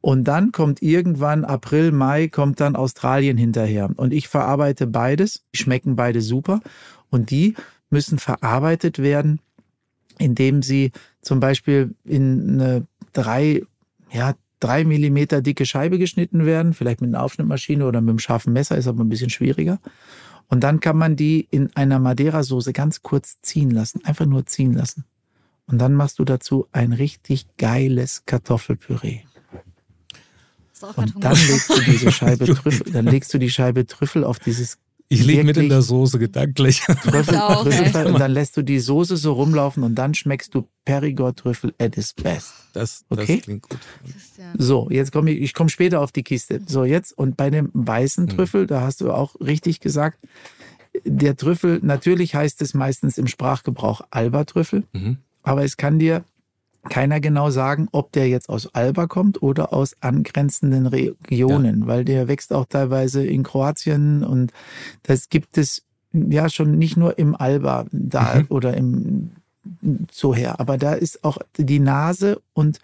Und 0.02 0.26
dann 0.26 0.52
kommt 0.52 0.84
irgendwann 0.84 1.44
April, 1.44 1.92
Mai, 1.92 2.28
kommt 2.28 2.60
dann 2.60 2.76
Australien 2.76 3.38
hinterher. 3.38 3.90
Und 3.96 4.14
ich 4.14 4.28
verarbeite 4.28 4.86
beides. 4.86 5.46
Schmecken 5.56 5.96
beide 5.96 6.22
super. 6.22 6.62
Und 7.10 7.32
die 7.32 7.56
müssen 7.90 8.20
verarbeitet 8.20 9.00
werden, 9.00 9.40
indem 10.20 10.62
sie 10.62 10.92
zum 11.22 11.40
Beispiel 11.40 11.96
in 12.04 12.60
eine 12.60 12.88
drei, 13.14 13.64
ja, 14.12 14.34
drei 14.60 14.84
Millimeter 14.84 15.42
dicke 15.42 15.66
Scheibe 15.66 16.00
geschnitten 16.00 16.46
werden, 16.46 16.74
vielleicht 16.74 17.02
mit 17.02 17.14
einer 17.14 17.24
Aufschnittmaschine 17.24 17.86
oder 17.86 18.02
mit 18.02 18.10
einem 18.10 18.20
scharfen 18.20 18.54
Messer, 18.54 18.78
ist 18.78 18.88
aber 18.88 19.04
ein 19.04 19.10
bisschen 19.10 19.30
schwieriger. 19.30 19.80
Und 20.48 20.64
dann 20.64 20.80
kann 20.80 20.98
man 20.98 21.16
die 21.16 21.48
in 21.52 21.76
einer 21.76 22.00
Madeira-Soße 22.00 22.74
ganz 22.74 23.02
kurz 23.02 23.42
ziehen 23.42 23.70
lassen, 23.70 24.04
einfach 24.06 24.26
nur 24.26 24.46
ziehen 24.46 24.74
lassen. 24.74 25.04
Und 25.68 25.80
dann 25.80 25.94
machst 25.94 26.20
du 26.20 26.24
dazu 26.24 26.68
ein 26.72 26.94
richtig 26.94 27.46
geiles 27.58 28.24
Kartoffelpüree. 28.26 29.20
Und 30.96 31.24
dann 31.24 31.36
legst 31.36 31.70
du 31.70 31.82
diese 31.82 32.12
Scheibe 32.12 32.46
Trüffel, 32.56 32.92
dann 32.92 33.06
legst 33.06 33.34
du 33.34 33.38
die 33.38 33.50
Scheibe 33.50 33.86
Trüffel 33.86 34.24
auf 34.24 34.40
dieses 34.40 34.78
Ich 35.10 35.24
liege 35.24 35.44
mit 35.46 35.56
in 35.56 35.70
der 35.70 35.82
Soße 35.82 36.20
gedanklich. 36.20 36.82
Trüffel, 37.04 37.38
auch, 37.38 37.66
ey. 37.66 38.06
und 38.08 38.20
dann 38.20 38.32
lässt 38.32 38.58
du 38.58 38.62
die 38.62 38.80
Soße 38.80 39.16
so 39.16 39.34
rumlaufen 39.34 39.84
und 39.84 39.96
dann 39.96 40.14
schmeckst 40.14 40.54
du 40.54 40.68
Perigord-Trüffel 40.84 41.74
at 41.80 41.98
its 41.98 42.14
best. 42.14 42.52
Das, 42.74 43.06
das 43.10 43.20
Okay. 43.20 43.40
klingt 43.40 43.70
gut. 43.70 43.80
So, 44.58 44.90
jetzt 44.90 45.12
komme 45.14 45.32
ich, 45.32 45.42
ich 45.42 45.54
komme 45.54 45.70
später 45.70 46.02
auf 46.02 46.12
die 46.12 46.24
Kiste. 46.24 46.60
So, 46.68 46.84
jetzt, 46.84 47.18
und 47.18 47.38
bei 47.38 47.50
dem 47.50 47.70
weißen 47.74 48.26
Mhm. 48.26 48.30
Trüffel, 48.30 48.68
da 48.68 48.82
hast 48.82 49.00
du 49.02 49.12
auch 49.14 49.36
richtig 49.40 49.80
gesagt, 49.80 50.20
der 51.06 51.38
Trüffel, 51.38 51.80
natürlich 51.82 52.36
heißt 52.36 52.62
es 52.62 52.74
meistens 52.74 53.18
im 53.18 53.28
Sprachgebrauch 53.28 54.02
Alba-Trüffel, 54.10 54.84
Mhm. 54.94 55.18
aber 55.44 55.64
es 55.64 55.78
kann 55.78 56.00
dir 56.00 56.26
keiner 56.90 57.20
genau 57.20 57.50
sagen, 57.50 57.88
ob 57.92 58.12
der 58.12 58.28
jetzt 58.28 58.50
aus 58.50 58.74
Alba 58.74 59.08
kommt 59.08 59.42
oder 59.42 59.74
aus 59.74 59.96
angrenzenden 60.02 60.88
Regionen, 60.88 61.82
ja. 61.82 61.88
weil 61.88 62.06
der 62.06 62.28
wächst 62.28 62.54
auch 62.54 62.66
teilweise 62.66 63.26
in 63.26 63.44
Kroatien 63.44 64.24
und 64.24 64.52
das 65.04 65.30
gibt 65.30 65.58
es 65.58 65.84
ja 66.14 66.50
schon 66.50 66.78
nicht 66.78 66.98
nur 66.98 67.18
im 67.18 67.36
Alba 67.36 67.86
da 67.92 68.36
mhm. 68.36 68.46
oder 68.50 68.76
im 68.76 69.32
so 70.12 70.34
her, 70.34 70.60
aber 70.60 70.78
da 70.78 70.94
ist 70.94 71.24
auch 71.24 71.38
die 71.58 71.80
Nase 71.80 72.42
und 72.54 72.80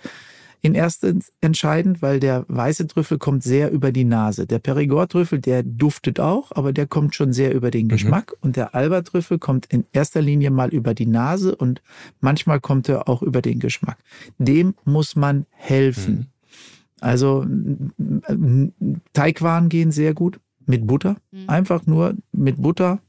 in 0.64 0.76
erstens 0.76 1.34
entscheidend, 1.42 2.02
weil 2.02 2.22
der 2.22 2.46
weiße 2.48 2.88
Trüffel 2.88 3.18
kommt 3.18 3.44
sehr 3.44 3.70
über 3.70 3.92
die 3.92 4.06
Nase. 4.06 4.48
Der 4.48 4.60
Perigord-Trüffel, 4.60 5.40
der 5.40 5.62
duftet 5.62 6.22
auch, 6.22 6.54
aber 6.54 6.72
der 6.72 6.88
kommt 6.88 7.16
schon 7.16 7.34
sehr 7.34 7.54
über 7.54 7.70
den 7.70 7.88
mhm. 7.88 7.90
Geschmack. 7.90 8.32
Mhm. 8.32 8.38
Und 8.40 8.56
der 8.56 8.74
Alba-Trüffel 8.74 9.40
kommt 9.40 9.66
in 9.66 9.86
erster 9.92 10.22
Linie 10.22 10.52
mal 10.52 10.70
über 10.70 10.94
die 10.94 11.06
Nase 11.06 11.54
und 11.54 11.82
manchmal 12.22 12.62
kommt 12.62 12.88
er 12.88 13.10
auch 13.10 13.22
über 13.22 13.42
den 13.42 13.60
Geschmack. 13.60 13.98
Dem 14.38 14.74
muss 14.86 15.18
man 15.18 15.46
helfen. 15.52 16.16
Mhm. 16.16 16.26
Also 17.02 17.46
Teigwaren 19.12 19.68
gehen 19.68 19.92
sehr 19.92 20.14
gut 20.14 20.40
mit 20.66 20.88
Butter. 20.88 21.18
Mhm. 21.32 21.50
Einfach 21.50 21.86
nur 21.86 22.16
mit 22.32 22.62
Butter, 22.62 23.00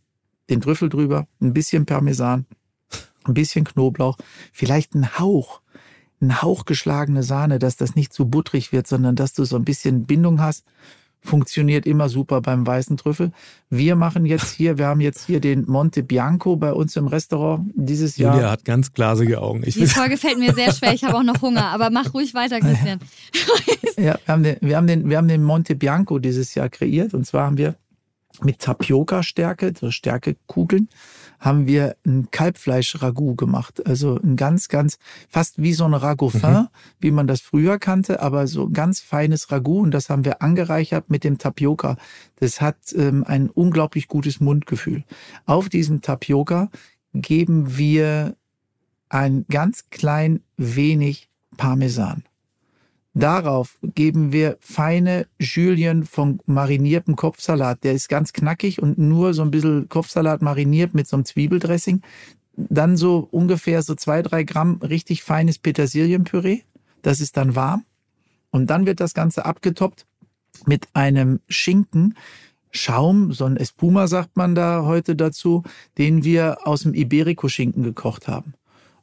den 0.50 0.60
Trüffel 0.60 0.88
drüber, 0.88 1.28
ein 1.40 1.54
bisschen 1.54 1.86
Parmesan, 1.86 2.46
ein 3.22 3.34
bisschen 3.34 3.64
Knoblauch, 3.64 4.18
vielleicht 4.52 4.96
ein 4.96 5.20
Hauch 5.20 5.60
ein 6.20 6.42
Hauch 6.42 6.64
geschlagene 6.64 7.22
Sahne, 7.22 7.58
dass 7.58 7.76
das 7.76 7.94
nicht 7.94 8.12
zu 8.12 8.26
butterig 8.26 8.72
wird, 8.72 8.86
sondern 8.86 9.16
dass 9.16 9.32
du 9.32 9.44
so 9.44 9.56
ein 9.56 9.64
bisschen 9.64 10.04
Bindung 10.04 10.40
hast. 10.40 10.64
Funktioniert 11.20 11.86
immer 11.86 12.10
super 12.10 12.42
beim 12.42 12.66
weißen 12.66 12.98
Trüffel. 12.98 13.32
Wir 13.70 13.96
machen 13.96 14.26
jetzt 14.26 14.52
hier, 14.52 14.76
wir 14.76 14.88
haben 14.88 15.00
jetzt 15.00 15.24
hier 15.24 15.40
den 15.40 15.64
Monte 15.66 16.02
Bianco 16.02 16.56
bei 16.56 16.72
uns 16.74 16.96
im 16.96 17.06
Restaurant 17.06 17.70
dieses 17.74 18.18
Jahr. 18.18 18.34
Julia 18.34 18.50
hat 18.50 18.66
ganz 18.66 18.92
glasige 18.92 19.40
Augen. 19.40 19.62
Ich 19.64 19.74
Die 19.74 19.86
Folge 19.86 20.18
fällt 20.18 20.38
mir 20.38 20.52
sehr 20.52 20.72
schwer, 20.74 20.92
ich 20.92 21.02
habe 21.02 21.16
auch 21.16 21.22
noch 21.22 21.40
Hunger, 21.40 21.68
aber 21.68 21.88
mach 21.88 22.12
ruhig 22.12 22.34
weiter, 22.34 22.60
Christian. 22.60 22.98
ja, 23.96 24.18
wir 24.22 24.32
haben, 24.32 24.42
den, 24.42 24.56
wir, 24.60 24.76
haben 24.76 24.86
den, 24.86 25.08
wir 25.08 25.16
haben 25.16 25.28
den 25.28 25.42
Monte 25.42 25.74
Bianco 25.76 26.18
dieses 26.18 26.54
Jahr 26.54 26.68
kreiert 26.68 27.14
und 27.14 27.24
zwar 27.26 27.46
haben 27.46 27.56
wir 27.56 27.74
mit 28.42 28.58
Tapioca-Stärke, 28.58 29.72
so 29.78 29.90
Stärkekugeln, 29.90 30.88
haben 31.44 31.66
wir 31.66 31.96
ein 32.06 32.30
Kalbfleisch-Ragout 32.30 33.34
gemacht. 33.36 33.86
Also 33.86 34.18
ein 34.18 34.34
ganz, 34.36 34.68
ganz, 34.68 34.98
fast 35.28 35.60
wie 35.60 35.74
so 35.74 35.84
ein 35.84 35.92
Ragoufin, 35.92 36.50
mhm. 36.50 36.68
wie 37.00 37.10
man 37.10 37.26
das 37.26 37.42
früher 37.42 37.78
kannte, 37.78 38.22
aber 38.22 38.46
so 38.46 38.70
ganz 38.70 39.00
feines 39.00 39.52
Ragout. 39.52 39.82
Und 39.82 39.90
das 39.90 40.08
haben 40.08 40.24
wir 40.24 40.40
angereichert 40.40 41.10
mit 41.10 41.22
dem 41.22 41.36
Tapioca. 41.36 41.96
Das 42.36 42.62
hat 42.62 42.76
ähm, 42.96 43.24
ein 43.26 43.50
unglaublich 43.50 44.08
gutes 44.08 44.40
Mundgefühl. 44.40 45.04
Auf 45.44 45.68
diesem 45.68 46.00
Tapioca 46.00 46.70
geben 47.12 47.76
wir 47.76 48.36
ein 49.10 49.44
ganz 49.50 49.90
klein 49.90 50.40
wenig 50.56 51.28
Parmesan. 51.58 52.24
Darauf 53.14 53.78
geben 53.82 54.32
wir 54.32 54.56
feine 54.60 55.26
Julien 55.38 56.04
von 56.04 56.40
mariniertem 56.46 57.14
Kopfsalat. 57.14 57.84
Der 57.84 57.92
ist 57.92 58.08
ganz 58.08 58.32
knackig 58.32 58.82
und 58.82 58.98
nur 58.98 59.34
so 59.34 59.42
ein 59.42 59.52
bisschen 59.52 59.88
Kopfsalat 59.88 60.42
mariniert 60.42 60.94
mit 60.94 61.06
so 61.06 61.16
einem 61.16 61.24
Zwiebeldressing. 61.24 62.02
Dann 62.56 62.96
so 62.96 63.28
ungefähr 63.30 63.82
so 63.82 63.94
zwei, 63.94 64.22
drei 64.22 64.42
Gramm 64.42 64.80
richtig 64.82 65.22
feines 65.22 65.58
Petersilienpüree. 65.58 66.62
Das 67.02 67.20
ist 67.20 67.36
dann 67.36 67.54
warm. 67.54 67.84
Und 68.50 68.68
dann 68.68 68.86
wird 68.86 69.00
das 69.00 69.14
Ganze 69.14 69.44
abgetoppt 69.44 70.06
mit 70.66 70.88
einem 70.92 71.40
Schinken, 71.48 72.14
Schaum, 72.76 73.32
so 73.32 73.44
ein 73.44 73.56
Espuma 73.56 74.08
sagt 74.08 74.36
man 74.36 74.56
da 74.56 74.82
heute 74.84 75.14
dazu, 75.14 75.62
den 75.96 76.24
wir 76.24 76.66
aus 76.66 76.82
dem 76.82 76.92
Iberico-Schinken 76.92 77.84
gekocht 77.84 78.26
haben. 78.26 78.54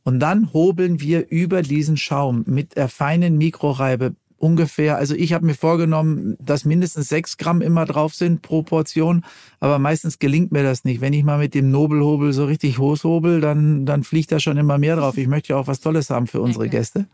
Und 0.03 0.19
dann 0.19 0.51
hobeln 0.53 0.99
wir 0.99 1.29
über 1.29 1.61
diesen 1.61 1.97
Schaum 1.97 2.43
mit 2.47 2.75
der 2.75 2.89
feinen 2.89 3.37
Mikroreibe 3.37 4.15
ungefähr, 4.41 4.97
also 4.97 5.13
ich 5.13 5.33
habe 5.33 5.45
mir 5.45 5.53
vorgenommen, 5.53 6.35
dass 6.39 6.65
mindestens 6.65 7.09
sechs 7.09 7.37
Gramm 7.37 7.61
immer 7.61 7.85
drauf 7.85 8.15
sind 8.15 8.41
pro 8.41 8.63
Portion, 8.63 9.23
aber 9.59 9.77
meistens 9.77 10.17
gelingt 10.17 10.51
mir 10.51 10.63
das 10.63 10.83
nicht. 10.83 10.99
Wenn 10.99 11.13
ich 11.13 11.23
mal 11.23 11.37
mit 11.37 11.53
dem 11.53 11.69
Nobelhobel 11.69 12.33
so 12.33 12.45
richtig 12.45 12.79
hochhobel, 12.79 13.39
dann, 13.39 13.85
dann 13.85 14.03
fliegt 14.03 14.31
da 14.31 14.39
schon 14.39 14.57
immer 14.57 14.79
mehr 14.79 14.95
drauf. 14.95 15.17
Ich 15.17 15.27
möchte 15.27 15.53
ja 15.53 15.57
auch 15.57 15.67
was 15.67 15.79
Tolles 15.79 16.09
haben 16.09 16.27
für 16.27 16.41
unsere 16.41 16.65
okay. 16.65 16.77
Gäste. 16.77 17.07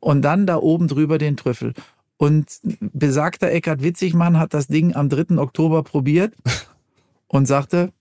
Und 0.00 0.22
dann 0.22 0.46
da 0.46 0.56
oben 0.56 0.88
drüber 0.88 1.18
den 1.18 1.36
Trüffel. 1.36 1.74
Und 2.16 2.46
besagter 2.80 3.50
Eckhard 3.50 3.82
Witzigmann 3.82 4.38
hat 4.38 4.52
das 4.52 4.66
Ding 4.66 4.94
am 4.96 5.08
3. 5.08 5.38
Oktober 5.38 5.84
probiert 5.84 6.34
und 7.28 7.46
sagte, 7.46 7.92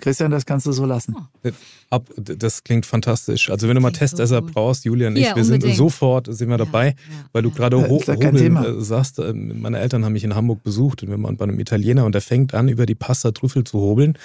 Christian, 0.00 0.30
das 0.30 0.44
kannst 0.44 0.66
du 0.66 0.72
so 0.72 0.84
lassen. 0.84 1.14
Oh. 1.16 1.50
Ab, 1.90 2.08
das 2.16 2.64
klingt 2.64 2.84
fantastisch. 2.84 3.48
Also 3.50 3.68
wenn 3.68 3.76
du 3.76 3.80
mal 3.80 3.92
Testesser 3.92 4.40
so 4.40 4.52
brauchst, 4.52 4.84
Julian 4.84 5.12
und 5.12 5.18
ich, 5.18 5.26
ja, 5.26 5.36
wir 5.36 5.44
sind 5.44 5.62
sofort, 5.74 6.26
sind 6.34 6.48
wir 6.48 6.56
dabei, 6.56 6.86
ja, 6.86 6.90
ja, 6.90 7.24
weil 7.32 7.42
du 7.42 7.52
gerade 7.52 7.76
ho 7.76 8.00
hobeln 8.06 8.56
äh, 8.56 8.80
sagst, 8.80 9.20
äh, 9.20 9.32
meine 9.32 9.78
Eltern 9.78 10.04
haben 10.04 10.14
mich 10.14 10.24
in 10.24 10.34
Hamburg 10.34 10.64
besucht 10.64 11.02
und 11.02 11.10
wir 11.10 11.22
waren 11.22 11.36
bei 11.36 11.44
einem 11.44 11.60
Italiener 11.60 12.04
und 12.04 12.12
der 12.12 12.22
fängt 12.22 12.54
an, 12.54 12.68
über 12.68 12.86
die 12.86 12.96
Pasta 12.96 13.30
Trüffel 13.30 13.62
zu 13.62 13.78
hobeln 13.78 14.18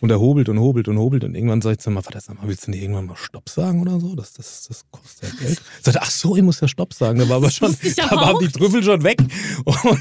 und 0.00 0.10
er 0.10 0.20
hobelt 0.20 0.48
und 0.48 0.60
hobelt 0.60 0.86
und 0.86 0.98
hobelt 0.98 1.24
und 1.24 1.34
irgendwann 1.34 1.60
sagt 1.60 1.84
er 1.86 1.90
mal, 1.90 2.04
warte, 2.04 2.20
sag 2.20 2.40
mal, 2.40 2.46
willst 2.46 2.68
du 2.68 2.70
nicht 2.70 2.82
irgendwann 2.82 3.06
mal 3.06 3.16
Stopp 3.16 3.48
sagen 3.48 3.80
oder 3.80 3.98
so? 3.98 4.14
Das, 4.14 4.32
das, 4.32 4.68
das 4.68 4.84
kostet 4.92 5.30
ja 5.30 5.38
Geld. 5.40 5.60
Sagt, 5.82 5.98
ach 6.00 6.10
so, 6.10 6.36
ich 6.36 6.42
muss 6.42 6.60
ja 6.60 6.68
Stopp 6.68 6.94
sagen. 6.94 7.18
Da 7.18 7.28
war 7.28 7.36
aber 7.36 7.50
schon, 7.50 7.74
da 7.96 8.10
waren 8.12 8.38
die 8.40 8.48
Trüffel 8.48 8.82
schon 8.84 9.02
weg 9.02 9.18
und 9.64 9.98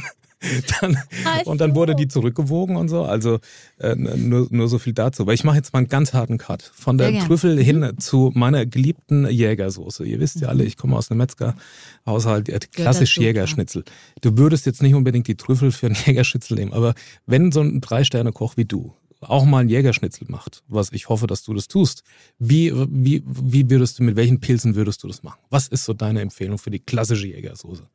dann, 0.81 0.97
und 1.45 1.61
dann 1.61 1.75
wurde 1.75 1.95
die 1.95 2.07
zurückgewogen 2.07 2.75
und 2.75 2.89
so. 2.89 3.03
Also 3.03 3.39
äh, 3.79 3.95
nur, 3.95 4.47
nur 4.49 4.67
so 4.67 4.79
viel 4.79 4.93
dazu. 4.93 5.25
Weil 5.25 5.35
ich 5.35 5.43
mache 5.43 5.57
jetzt 5.57 5.73
mal 5.73 5.79
einen 5.79 5.87
ganz 5.87 6.13
harten 6.13 6.37
Cut. 6.37 6.71
Von 6.73 6.97
der 6.97 7.19
Trüffel 7.19 7.61
hin 7.61 7.79
mhm. 7.79 7.97
zu 7.99 8.31
meiner 8.33 8.65
geliebten 8.65 9.29
Jägersoße. 9.29 10.05
Ihr 10.05 10.19
wisst 10.19 10.41
ja 10.41 10.49
alle, 10.49 10.63
ich 10.63 10.77
komme 10.77 10.95
aus 10.95 11.11
einem 11.11 11.19
Metzgerhaushalt, 11.19 12.49
äh, 12.49 12.59
klassisch 12.71 13.17
Jägerschnitzel. 13.17 13.83
Du 14.21 14.37
würdest 14.37 14.65
jetzt 14.65 14.81
nicht 14.81 14.95
unbedingt 14.95 15.27
die 15.27 15.35
Trüffel 15.35 15.71
für 15.71 15.87
einen 15.87 15.95
Jägerschnitzel 16.05 16.57
nehmen, 16.57 16.73
aber 16.73 16.93
wenn 17.25 17.51
so 17.51 17.61
ein 17.61 17.81
Drei-Sterne-Koch 17.81 18.57
wie 18.57 18.65
du 18.65 18.93
auch 19.21 19.45
mal 19.45 19.59
einen 19.59 19.69
Jägerschnitzel 19.69 20.27
macht, 20.29 20.63
was 20.67 20.91
ich 20.91 21.09
hoffe, 21.09 21.27
dass 21.27 21.43
du 21.43 21.53
das 21.53 21.67
tust, 21.67 22.03
wie, 22.37 22.71
wie, 22.89 23.23
wie 23.25 23.69
würdest 23.69 23.99
du, 23.99 24.03
mit 24.03 24.15
welchen 24.15 24.39
Pilzen 24.39 24.75
würdest 24.75 25.03
du 25.03 25.07
das 25.07 25.23
machen? 25.23 25.39
Was 25.49 25.67
ist 25.67 25.85
so 25.85 25.93
deine 25.93 26.21
Empfehlung 26.21 26.57
für 26.57 26.69
die 26.69 26.79
klassische 26.79 27.27
Jägersoße? 27.27 27.87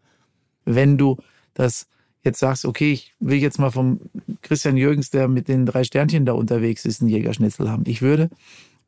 Wenn 0.64 0.98
du 0.98 1.18
das 1.54 1.86
jetzt 2.22 2.38
sagst, 2.38 2.64
okay, 2.64 2.92
ich 2.92 3.14
will 3.20 3.38
jetzt 3.38 3.58
mal 3.58 3.70
vom 3.70 4.00
Christian 4.42 4.76
Jürgens, 4.76 5.10
der 5.10 5.28
mit 5.28 5.48
den 5.48 5.66
drei 5.66 5.84
Sternchen 5.84 6.26
da 6.26 6.32
unterwegs 6.32 6.84
ist, 6.84 7.00
einen 7.00 7.10
Jägerschnitzel 7.10 7.70
haben. 7.70 7.84
Ich 7.86 8.02
würde 8.02 8.30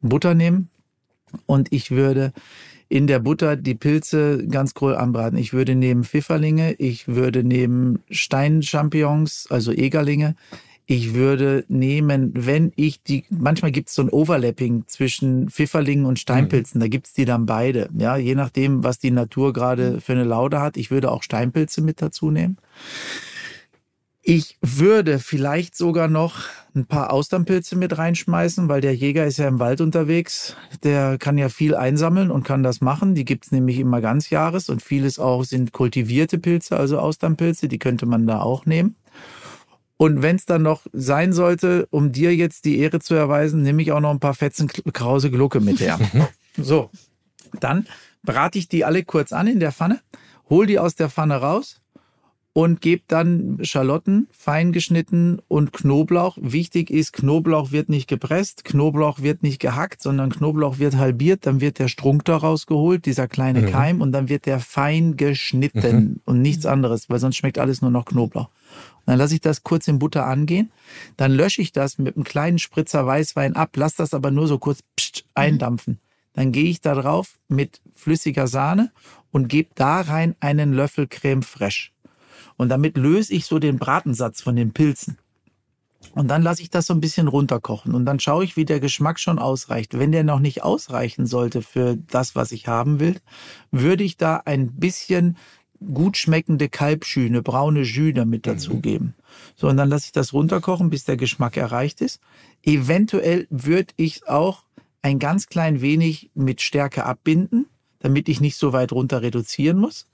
Butter 0.01 0.35
nehmen 0.35 0.69
und 1.47 1.73
ich 1.73 1.91
würde 1.91 2.33
in 2.89 3.07
der 3.07 3.21
Butter 3.21 3.57
die 3.57 3.75
Pilze 3.75 4.47
ganz 4.47 4.75
groß 4.75 4.97
anbraten. 4.97 5.39
Ich 5.39 5.55
würde 5.55 5.75
neben 5.75 6.05
Pfifferlinge, 6.05 6.75
ich 6.75 7.09
würde 7.09 7.43
neben 7.43 8.01
Steinchampignons, 8.11 9.47
also 9.49 9.73
Egerlinge, 9.73 10.37
ich 10.93 11.15
würde 11.15 11.65
nehmen, 11.69 12.33
wenn 12.35 12.71
ich 12.77 13.03
die, 13.03 13.25
manchmal 13.31 13.73
gibt 13.73 13.89
es 13.89 13.95
so 13.95 14.03
ein 14.03 14.11
Overlapping 14.11 14.85
zwischen 14.89 15.49
Pfifferlingen 15.49 16.05
und 16.05 16.19
Steinpilzen, 16.19 16.79
mhm. 16.79 16.83
da 16.83 16.89
gibt 16.89 17.07
es 17.07 17.15
die 17.15 17.25
dann 17.25 17.47
beide. 17.47 17.89
Ja, 17.97 18.19
je 18.19 18.35
nachdem, 18.35 18.85
was 18.85 18.99
die 18.99 19.11
Natur 19.11 19.55
gerade 19.55 20.03
für 20.03 20.13
eine 20.13 20.25
Laude 20.25 20.61
hat. 20.61 20.77
Ich 20.77 20.91
würde 20.91 21.11
auch 21.11 21.23
Steinpilze 21.23 21.81
mit 21.81 22.03
dazu 22.03 22.31
nehmen. 22.31 22.59
Ich 24.21 24.59
würde 24.61 25.19
vielleicht 25.19 25.77
sogar 25.77 26.09
noch 26.09 26.41
ein 26.75 26.85
paar 26.85 27.11
Austernpilze 27.11 27.75
mit 27.75 27.97
reinschmeißen, 27.97 28.69
weil 28.69 28.83
der 28.83 28.95
Jäger 28.95 29.25
ist 29.25 29.39
ja 29.39 29.49
im 29.49 29.61
Wald 29.61 29.81
unterwegs. 29.81 30.57
Der 30.85 31.17
kann 31.17 31.39
ja 31.39 31.49
viel 31.49 31.75
einsammeln 31.75 32.31
und 32.31 32.45
kann 32.45 32.63
das 32.63 32.83
machen. 32.83 33.15
Die 33.15 33.25
gibt's 33.25 33.51
nämlich 33.51 33.79
immer 33.79 34.03
ganzjahres 34.03 34.69
und 34.69 34.83
vieles 34.83 35.19
auch 35.19 35.45
sind 35.45 35.73
kultivierte 35.73 36.39
Pilze, 36.39 36.77
also 36.77 36.99
Austernpilze. 36.99 37.67
Die 37.67 37.79
könnte 37.79 38.05
man 38.05 38.27
da 38.27 38.43
auch 38.43 38.67
nehmen. 38.67 38.95
Und 39.97 40.23
wenn 40.23 40.37
es 40.37 40.47
dann 40.47 40.63
noch 40.63 40.87
sein 40.93 41.33
sollte, 41.33 41.87
um 41.91 42.13
dir 42.13 42.35
jetzt 42.35 42.65
die 42.65 42.79
Ehre 42.79 43.01
zu 43.01 43.15
erweisen, 43.15 43.63
nehme 43.63 43.83
ich 43.83 43.93
auch 43.93 44.01
noch 44.01 44.11
ein 44.11 44.21
paar 44.21 44.35
Fetzen 44.35 44.69
Krause 44.93 45.31
Glucke 45.31 45.61
mit 45.61 45.81
her. 45.81 45.99
Mhm. 46.55 46.65
so, 46.65 46.91
dann 47.61 47.87
brate 48.23 48.59
ich 48.59 48.69
die 48.69 48.85
alle 48.85 49.05
kurz 49.05 49.33
an 49.33 49.47
in 49.47 49.59
der 49.59 49.73
Pfanne, 49.73 50.01
hol 50.51 50.67
die 50.67 50.79
aus 50.79 50.95
der 50.95 51.09
Pfanne 51.09 51.37
raus 51.37 51.83
und 52.55 52.83
gebe 52.83 53.03
dann 53.09 53.59
Schalotten 53.63 54.29
fein 54.31 54.73
geschnitten 54.73 55.41
und 55.49 55.73
Knoblauch. 55.73 56.37
Wichtig 56.41 56.91
ist, 56.91 57.13
Knoblauch 57.15 57.73
wird 57.73 57.89
nicht 57.89 58.09
gepresst, 58.09 58.65
Knoblauch 58.65 59.23
wird 59.23 59.43
nicht 59.43 59.59
gehackt, 59.59 60.03
sondern 60.03 60.31
Knoblauch 60.31 60.79
wird 60.79 60.97
halbiert, 60.97 61.47
dann 61.47 61.61
wird 61.61 61.79
der 61.79 61.89
Strunk 61.89 62.27
daraus 62.27 62.67
geholt, 62.67 63.07
dieser 63.07 63.27
kleine 63.27 63.63
mhm. 63.63 63.71
Keim, 63.71 64.01
und 64.03 64.13
dann 64.13 64.29
wird 64.29 64.45
der 64.45 64.61
fein 64.61 65.17
geschnitten 65.17 65.95
mhm. 65.97 66.21
und 66.27 66.43
nichts 66.43 66.67
anderes, 66.67 67.09
weil 67.09 67.19
sonst 67.19 67.37
schmeckt 67.37 67.59
alles 67.59 67.81
nur 67.81 67.91
noch 67.91 68.05
Knoblauch. 68.05 68.51
Dann 69.07 69.19
lasse 69.19 69.35
ich 69.35 69.41
das 69.41 69.63
kurz 69.63 69.89
in 69.89 69.99
Butter 69.99 70.27
angehen. 70.27 70.71
Dann 71.17 71.33
lösche 71.33 71.63
ich 71.63 71.73
das 71.73 71.99
mit 71.99 72.17
einem 72.17 72.25
kleinen 72.25 72.59
Spritzer 72.59 73.07
Weißwein 73.07 73.57
ab, 73.57 73.77
lasse 73.77 73.97
das 73.99 74.15
aber 74.15 74.31
nur 74.31 74.47
so 74.47 74.59
kurz 74.59 74.81
pst, 74.97 75.25
eindampfen. 75.35 75.99
Dann 76.35 76.53
gehe 76.53 76.71
ich 76.71 76.81
da 76.81 76.95
drauf 76.95 77.39
mit 77.49 77.81
flüssiger 77.95 78.47
Sahne 78.47 78.93
und 79.31 79.49
gebe 79.49 79.71
da 79.75 80.01
rein 80.01 80.35
einen 80.41 80.73
Löffel 80.73 81.07
Creme 81.07 81.43
fraiche. 81.43 81.91
Und 82.57 82.69
damit 82.69 82.97
löse 82.97 83.35
ich 83.35 83.47
so 83.47 83.59
den 83.59 83.79
Bratensatz 83.79 84.41
von 84.41 84.57
den 84.57 84.73
Pilzen. 84.73 85.19
Und 86.15 86.29
dann 86.29 86.43
lasse 86.43 86.63
ich 86.63 86.71
das 86.71 86.87
so 86.87 86.95
ein 86.95 87.01
bisschen 87.01 87.29
runterkochen 87.29 87.95
und 87.95 88.05
dann 88.05 88.19
schaue 88.19 88.45
ich, 88.45 88.57
wie 88.57 88.65
der 88.65 88.81
Geschmack 88.81 89.21
schon 89.21 89.39
ausreicht. 89.39 89.99
Wenn 89.99 90.13
der 90.13 90.25
noch 90.25 90.41
nicht 90.41 90.63
ausreichen 90.63 91.27
sollte 91.27 91.63
für 91.63 91.97
das, 91.97 92.35
was 92.35 92.53
ich 92.53 92.67
haben 92.67 92.99
will, 93.01 93.17
würde 93.71 94.05
ich 94.05 94.17
da 94.17 94.43
ein 94.45 94.73
bisschen 94.73 95.37
gut 95.95 96.17
schmeckende 96.17 96.69
Kalbschü, 96.69 97.27
eine 97.27 97.43
braune 97.43 97.83
Jus 97.83 98.15
damit 98.15 98.47
dazugeben. 98.47 99.15
So, 99.57 99.69
und 99.69 99.77
dann 99.77 99.89
lasse 99.89 100.07
ich 100.07 100.13
das 100.13 100.33
runterkochen, 100.33 100.91
bis 100.91 101.05
der 101.05 101.17
Geschmack 101.17 101.57
erreicht 101.57 102.01
ist. 102.01 102.21
Eventuell 102.63 103.47
würde 103.51 103.93
ich 103.97 104.29
auch 104.29 104.65
ein 105.03 105.19
ganz 105.19 105.47
klein 105.47 105.81
wenig 105.81 106.31
mit 106.35 106.61
Stärke 106.63 107.05
abbinden, 107.05 107.67
damit 107.99 108.29
ich 108.29 108.41
nicht 108.41 108.57
so 108.57 108.73
weit 108.73 108.93
runter 108.93 109.23
reduzieren 109.23 109.79
muss. 109.79 110.07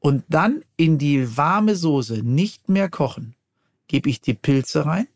Und 0.00 0.24
dann 0.28 0.62
in 0.76 0.98
die 0.98 1.36
warme 1.36 1.74
Soße 1.74 2.22
nicht 2.22 2.68
mehr 2.68 2.88
kochen, 2.88 3.34
gebe 3.88 4.10
ich 4.10 4.20
die 4.20 4.34
Pilze 4.34 4.86
rein. 4.86 5.08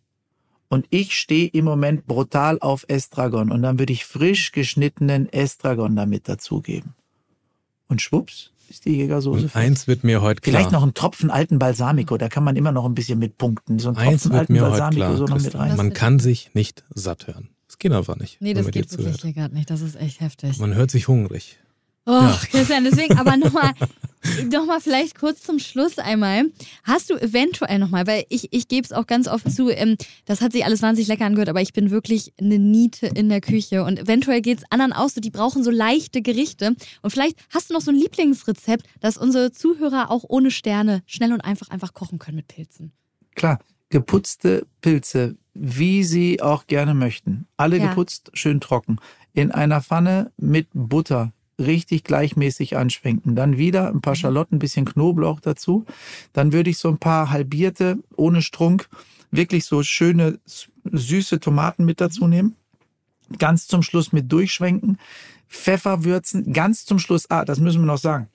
Und 0.68 0.86
ich 0.90 1.16
stehe 1.16 1.48
im 1.48 1.64
Moment 1.64 2.06
brutal 2.06 2.58
auf 2.60 2.84
Estragon. 2.88 3.50
Und 3.50 3.62
dann 3.62 3.78
würde 3.80 3.92
ich 3.92 4.04
frisch 4.04 4.52
geschnittenen 4.52 5.28
Estragon 5.32 5.96
damit 5.96 6.28
dazugeben. 6.28 6.94
Und 7.88 8.00
schwupps 8.00 8.52
ist 8.70 8.84
die 8.84 8.96
Jägersoße 8.96 9.42
Und 9.42 9.56
eins 9.56 9.86
wird 9.86 10.04
mir 10.04 10.22
heute 10.22 10.40
klar. 10.40 10.54
Vielleicht 10.54 10.72
noch 10.72 10.82
einen 10.82 10.94
Tropfen 10.94 11.30
alten 11.30 11.58
Balsamico, 11.58 12.16
da 12.16 12.28
kann 12.28 12.44
man 12.44 12.56
immer 12.56 12.72
noch 12.72 12.84
ein 12.86 12.94
bisschen 12.94 13.18
mit 13.18 13.36
punkten. 13.36 13.78
So 13.78 13.88
einen 13.88 13.98
Eins 13.98 14.22
Tropfen 14.22 14.30
wird 14.30 14.40
alten 14.40 14.52
mir 14.52 14.62
heute 14.62 14.70
Balsamico 14.70 14.96
klar. 15.00 15.16
so 15.16 15.24
noch 15.24 15.34
mit 15.34 15.42
Christian. 15.42 15.62
rein. 15.62 15.76
Man 15.76 15.92
kann 15.92 16.18
sich 16.18 16.50
nicht 16.54 16.84
satt 16.94 17.26
hören. 17.26 17.48
Das 17.66 17.78
geht 17.78 17.92
einfach 17.92 18.16
nicht. 18.16 18.40
Nee, 18.40 18.54
das 18.54 18.70
geht 18.70 18.90
wirklich 18.90 19.20
hier 19.20 19.32
gerade 19.32 19.54
nicht. 19.54 19.70
Das 19.70 19.80
ist 19.80 19.96
echt 19.96 20.20
heftig. 20.20 20.58
Man 20.58 20.74
hört 20.74 20.90
sich 20.90 21.08
hungrig. 21.08 21.58
Oh, 22.06 22.12
Ja. 22.12 22.38
Christian, 22.50 22.84
deswegen 22.84 23.18
aber 23.18 23.36
nochmal 23.36 23.72
noch 24.52 24.66
mal 24.66 24.80
vielleicht 24.80 25.18
kurz 25.18 25.42
zum 25.42 25.58
Schluss 25.58 25.98
einmal. 25.98 26.44
Hast 26.84 27.08
du 27.08 27.14
eventuell 27.14 27.78
nochmal, 27.78 28.06
weil 28.06 28.24
ich, 28.28 28.48
ich 28.52 28.68
gebe 28.68 28.84
es 28.84 28.92
auch 28.92 29.06
ganz 29.06 29.28
oft 29.28 29.50
zu, 29.50 29.70
ähm, 29.70 29.96
das 30.26 30.42
hat 30.42 30.52
sich 30.52 30.64
alles 30.66 30.82
wahnsinnig 30.82 31.08
lecker 31.08 31.24
angehört, 31.24 31.48
aber 31.48 31.62
ich 31.62 31.72
bin 31.72 31.90
wirklich 31.90 32.32
eine 32.38 32.58
Niete 32.58 33.06
in 33.06 33.30
der 33.30 33.40
Küche 33.40 33.82
und 33.82 33.98
eventuell 33.98 34.42
geht 34.42 34.58
es 34.58 34.64
anderen 34.70 34.92
auch 34.92 35.08
so, 35.08 35.20
die 35.22 35.30
brauchen 35.30 35.64
so 35.64 35.70
leichte 35.70 36.20
Gerichte 36.20 36.74
und 37.00 37.10
vielleicht 37.10 37.38
hast 37.48 37.70
du 37.70 37.74
noch 37.74 37.80
so 37.80 37.90
ein 37.90 37.96
Lieblingsrezept, 37.96 38.84
das 39.00 39.16
unsere 39.16 39.52
Zuhörer 39.52 40.10
auch 40.10 40.24
ohne 40.28 40.50
Sterne 40.50 41.02
schnell 41.06 41.32
und 41.32 41.40
einfach 41.40 41.70
einfach 41.70 41.94
kochen 41.94 42.18
können 42.18 42.36
mit 42.36 42.48
Pilzen. 42.48 42.92
Klar, 43.36 43.58
geputzte 43.88 44.66
Pilze, 44.82 45.36
wie 45.54 46.04
sie 46.04 46.42
auch 46.42 46.66
gerne 46.66 46.92
möchten. 46.94 47.46
Alle 47.56 47.78
Ja. 47.78 47.88
geputzt, 47.88 48.30
schön 48.34 48.60
trocken. 48.60 48.98
In 49.32 49.50
einer 49.50 49.80
Pfanne 49.80 50.30
mit 50.36 50.68
Butter 50.74 51.32
richtig 51.60 52.04
gleichmäßig 52.04 52.76
anschwenken. 52.76 53.36
Dann 53.36 53.56
wieder 53.56 53.88
ein 53.88 54.00
paar 54.00 54.16
Schalotten, 54.16 54.56
ein 54.56 54.58
bisschen 54.60 54.84
Knoblauch 54.84 55.40
dazu. 55.40 55.84
Dann 56.32 56.52
würde 56.52 56.70
ich 56.70 56.78
so 56.78 56.88
ein 56.88 56.98
paar 56.98 57.30
halbierte, 57.30 57.98
ohne 58.16 58.42
Strunk, 58.42 58.88
wirklich 59.30 59.64
so 59.64 59.82
schöne, 59.82 60.40
süße 60.84 61.40
Tomaten 61.40 61.84
mit 61.84 62.00
dazu 62.00 62.26
nehmen. 62.26 62.56
Ganz 63.38 63.68
zum 63.68 63.82
Schluss 63.82 64.12
mit 64.12 64.32
durchschwenken. 64.32 64.98
Pfeffer 65.48 66.04
würzen. 66.04 66.52
Ganz 66.52 66.84
zum 66.84 66.98
Schluss, 66.98 67.30
ah, 67.30 67.44
das 67.44 67.60
müssen 67.60 67.82
wir 67.82 67.86
noch 67.86 67.98
sagen. 67.98 68.28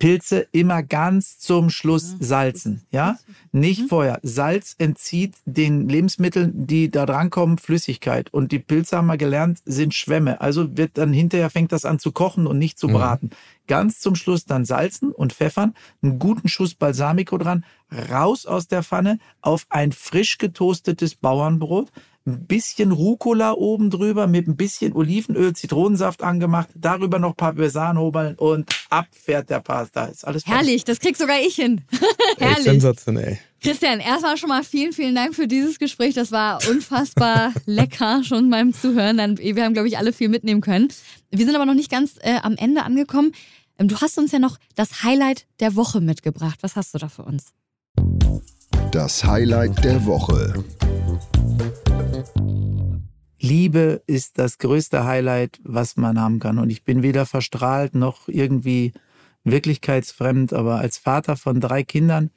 Pilze 0.00 0.48
immer 0.50 0.82
ganz 0.82 1.38
zum 1.38 1.68
Schluss 1.68 2.16
salzen, 2.18 2.82
ja? 2.90 3.18
Nicht 3.52 3.88
vorher. 3.88 4.18
Salz 4.22 4.74
entzieht 4.78 5.34
den 5.44 5.90
Lebensmitteln, 5.90 6.66
die 6.66 6.90
da 6.90 7.04
drankommen, 7.04 7.58
Flüssigkeit. 7.58 8.32
Und 8.32 8.50
die 8.50 8.58
Pilze 8.58 8.96
haben 8.96 9.08
wir 9.08 9.18
gelernt, 9.18 9.60
sind 9.66 9.92
Schwämme. 9.92 10.40
Also 10.40 10.76
wird 10.76 10.92
dann 10.94 11.12
hinterher 11.12 11.50
fängt 11.50 11.70
das 11.70 11.84
an 11.84 11.98
zu 11.98 12.12
kochen 12.12 12.46
und 12.46 12.58
nicht 12.58 12.78
zu 12.78 12.88
braten. 12.88 13.30
Ganz 13.66 14.00
zum 14.00 14.14
Schluss 14.14 14.46
dann 14.46 14.64
salzen 14.64 15.12
und 15.12 15.34
pfeffern, 15.34 15.74
einen 16.02 16.18
guten 16.18 16.48
Schuss 16.48 16.74
Balsamico 16.74 17.36
dran, 17.36 17.64
raus 18.10 18.46
aus 18.46 18.68
der 18.68 18.82
Pfanne 18.82 19.18
auf 19.42 19.66
ein 19.68 19.92
frisch 19.92 20.38
getoastetes 20.38 21.14
Bauernbrot, 21.14 21.92
ein 22.26 22.46
bisschen 22.46 22.92
Rucola 22.92 23.52
oben 23.52 23.90
drüber 23.90 24.26
mit 24.26 24.46
ein 24.46 24.56
bisschen 24.56 24.92
Olivenöl, 24.92 25.54
Zitronensaft 25.54 26.22
angemacht, 26.22 26.68
darüber 26.74 27.18
noch 27.18 27.36
Parmesan 27.36 27.98
hobeln 27.98 28.34
und 28.36 28.70
ab 28.90 29.06
fährt 29.10 29.50
der 29.50 29.60
Pasta. 29.60 30.04
Ist 30.06 30.26
alles 30.26 30.44
fertig. 30.44 30.58
Herrlich, 30.58 30.84
das 30.84 31.00
krieg 31.00 31.16
sogar 31.16 31.40
ich 31.40 31.54
hin. 31.54 31.82
Ey, 32.38 32.48
Herrlich. 32.48 32.64
sensationell. 32.64 33.38
Christian, 33.62 34.00
erstmal 34.00 34.36
schon 34.36 34.48
mal 34.48 34.64
vielen, 34.64 34.92
vielen 34.92 35.14
Dank 35.14 35.34
für 35.34 35.46
dieses 35.46 35.78
Gespräch. 35.78 36.14
Das 36.14 36.32
war 36.32 36.60
unfassbar 36.68 37.52
lecker 37.66 38.22
schon 38.24 38.48
beim 38.50 38.72
Zuhören. 38.72 39.18
Dann, 39.18 39.38
wir 39.38 39.64
haben, 39.64 39.74
glaube 39.74 39.88
ich, 39.88 39.98
alle 39.98 40.12
viel 40.12 40.28
mitnehmen 40.28 40.60
können. 40.60 40.88
Wir 41.30 41.44
sind 41.44 41.54
aber 41.54 41.66
noch 41.66 41.74
nicht 41.74 41.90
ganz 41.90 42.14
äh, 42.20 42.36
am 42.42 42.56
Ende 42.56 42.82
angekommen. 42.84 43.32
Ähm, 43.78 43.88
Du 43.88 44.00
hast 44.00 44.18
uns 44.18 44.32
ja 44.32 44.38
noch 44.38 44.58
das 44.76 45.02
Highlight 45.02 45.46
der 45.58 45.74
Woche 45.76 46.00
mitgebracht. 46.00 46.58
Was 46.62 46.76
hast 46.76 46.94
du 46.94 46.98
da 46.98 47.08
für 47.08 47.22
uns? 47.22 47.52
Das 48.92 49.24
Highlight 49.24 49.84
der 49.84 50.04
Woche. 50.06 50.64
Liebe 53.40 54.02
ist 54.06 54.38
das 54.38 54.58
größte 54.58 55.04
Highlight, 55.04 55.60
was 55.64 55.96
man 55.96 56.20
haben 56.20 56.38
kann. 56.38 56.58
Und 56.58 56.70
ich 56.70 56.84
bin 56.84 57.02
weder 57.02 57.24
verstrahlt 57.24 57.94
noch 57.94 58.28
irgendwie 58.28 58.92
wirklichkeitsfremd, 59.44 60.52
aber 60.52 60.78
als 60.78 60.98
Vater 60.98 61.36
von 61.36 61.58
drei 61.58 61.82
Kindern, 61.82 62.30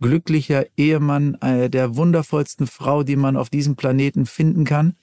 glücklicher 0.00 0.66
Ehemann 0.76 1.34
äh, 1.42 1.68
der 1.68 1.96
wundervollsten 1.96 2.66
Frau, 2.66 3.02
die 3.02 3.16
man 3.16 3.36
auf 3.36 3.50
diesem 3.50 3.76
Planeten 3.76 4.24
finden 4.24 4.64
kann. 4.64 4.96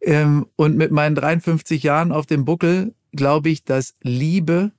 Ähm, 0.00 0.46
und 0.56 0.76
mit 0.76 0.90
meinen 0.90 1.14
53 1.14 1.82
Jahren 1.82 2.10
auf 2.10 2.24
dem 2.24 2.44
Buckel 2.44 2.94
glaube 3.12 3.50
ich, 3.50 3.64
dass 3.64 3.94
Liebe 4.02 4.72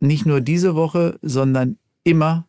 nicht 0.00 0.24
nur 0.24 0.40
diese 0.40 0.74
Woche, 0.74 1.18
sondern 1.20 1.78
immer 2.04 2.46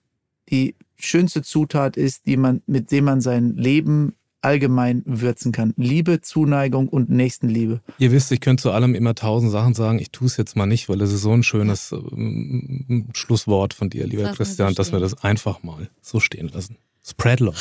die 0.49 0.75
schönste 0.95 1.41
Zutat 1.41 1.97
ist, 1.97 2.25
die 2.27 2.37
man, 2.37 2.61
mit 2.65 2.91
dem 2.91 3.05
man 3.05 3.19
sein 3.19 3.55
Leben 3.55 4.15
allgemein 4.41 5.03
würzen 5.05 5.51
kann. 5.51 5.73
Liebe, 5.77 6.21
Zuneigung 6.21 6.87
und 6.87 7.09
Nächstenliebe. 7.09 7.81
Ihr 7.97 8.11
wisst, 8.11 8.31
ich 8.31 8.41
könnte 8.41 8.63
zu 8.63 8.71
allem 8.71 8.95
immer 8.95 9.15
tausend 9.15 9.51
Sachen 9.51 9.73
sagen. 9.73 9.99
Ich 9.99 10.11
tue 10.11 10.27
es 10.27 10.37
jetzt 10.37 10.55
mal 10.55 10.65
nicht, 10.65 10.89
weil 10.89 10.97
das 10.97 11.11
ist 11.11 11.21
so 11.21 11.31
ein 11.31 11.43
schönes 11.43 11.91
ähm, 11.91 13.07
Schlusswort 13.13 13.73
von 13.73 13.89
dir, 13.89 14.07
lieber 14.07 14.27
so 14.27 14.33
Christian, 14.33 14.73
dass 14.75 14.91
wir 14.91 14.99
das 14.99 15.23
einfach 15.23 15.63
mal 15.63 15.89
so 16.01 16.19
stehen 16.19 16.47
lassen. 16.49 16.77
Spread 17.03 17.39
love. 17.39 17.57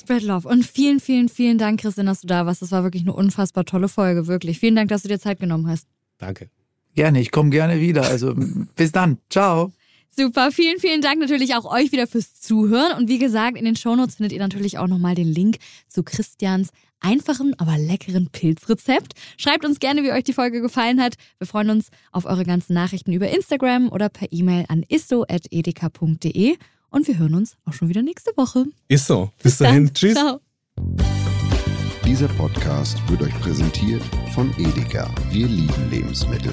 Spread 0.00 0.22
Love. 0.22 0.48
Und 0.48 0.64
vielen, 0.64 1.00
vielen, 1.00 1.28
vielen 1.28 1.58
Dank, 1.58 1.80
Christian, 1.80 2.06
dass 2.06 2.20
du 2.20 2.26
da 2.26 2.46
warst. 2.46 2.62
Das 2.62 2.72
war 2.72 2.82
wirklich 2.82 3.02
eine 3.02 3.12
unfassbar 3.12 3.64
tolle 3.64 3.88
Folge. 3.88 4.26
Wirklich. 4.26 4.58
Vielen 4.58 4.76
Dank, 4.76 4.88
dass 4.88 5.02
du 5.02 5.08
dir 5.08 5.18
Zeit 5.18 5.38
genommen 5.38 5.68
hast. 5.68 5.86
Danke. 6.18 6.50
Gerne, 6.94 7.20
ich 7.20 7.30
komme 7.30 7.50
gerne 7.50 7.80
wieder. 7.80 8.02
Also 8.02 8.34
bis 8.76 8.92
dann. 8.92 9.18
Ciao. 9.30 9.72
Super, 10.10 10.50
vielen, 10.50 10.78
vielen 10.78 11.02
Dank 11.02 11.20
natürlich 11.20 11.54
auch 11.54 11.70
euch 11.70 11.92
wieder 11.92 12.06
fürs 12.06 12.40
Zuhören. 12.40 12.92
Und 12.96 13.08
wie 13.08 13.18
gesagt, 13.18 13.56
in 13.56 13.64
den 13.64 13.76
Shownotes 13.76 14.16
findet 14.16 14.32
ihr 14.32 14.38
natürlich 14.38 14.78
auch 14.78 14.86
nochmal 14.86 15.14
den 15.14 15.32
Link 15.32 15.58
zu 15.88 16.02
Christians 16.02 16.70
einfachen, 17.00 17.54
aber 17.58 17.78
leckeren 17.78 18.28
Pilzrezept. 18.30 19.12
Schreibt 19.36 19.64
uns 19.64 19.78
gerne, 19.78 20.02
wie 20.02 20.12
euch 20.12 20.24
die 20.24 20.32
Folge 20.32 20.60
gefallen 20.60 21.00
hat. 21.00 21.14
Wir 21.38 21.46
freuen 21.46 21.70
uns 21.70 21.88
auf 22.12 22.24
eure 22.24 22.44
ganzen 22.44 22.74
Nachrichten 22.74 23.12
über 23.12 23.28
Instagram 23.28 23.90
oder 23.90 24.08
per 24.08 24.28
E-Mail 24.32 24.64
an 24.68 24.84
isso.edeka.de. 24.88 26.56
Und 26.90 27.08
wir 27.08 27.18
hören 27.18 27.34
uns 27.34 27.56
auch 27.66 27.72
schon 27.72 27.88
wieder 27.88 28.02
nächste 28.02 28.30
Woche. 28.36 28.64
Ist 28.88 29.06
so. 29.06 29.30
Bis 29.42 29.58
dahin. 29.58 29.86
Dann. 29.86 29.94
Tschüss. 29.94 30.14
Ciao. 30.14 30.40
Dieser 32.06 32.28
Podcast 32.28 32.96
wird 33.10 33.22
euch 33.22 33.40
präsentiert 33.40 34.02
von 34.32 34.54
Edeka. 34.58 35.12
Wir 35.30 35.48
lieben 35.48 35.90
Lebensmittel. 35.90 36.52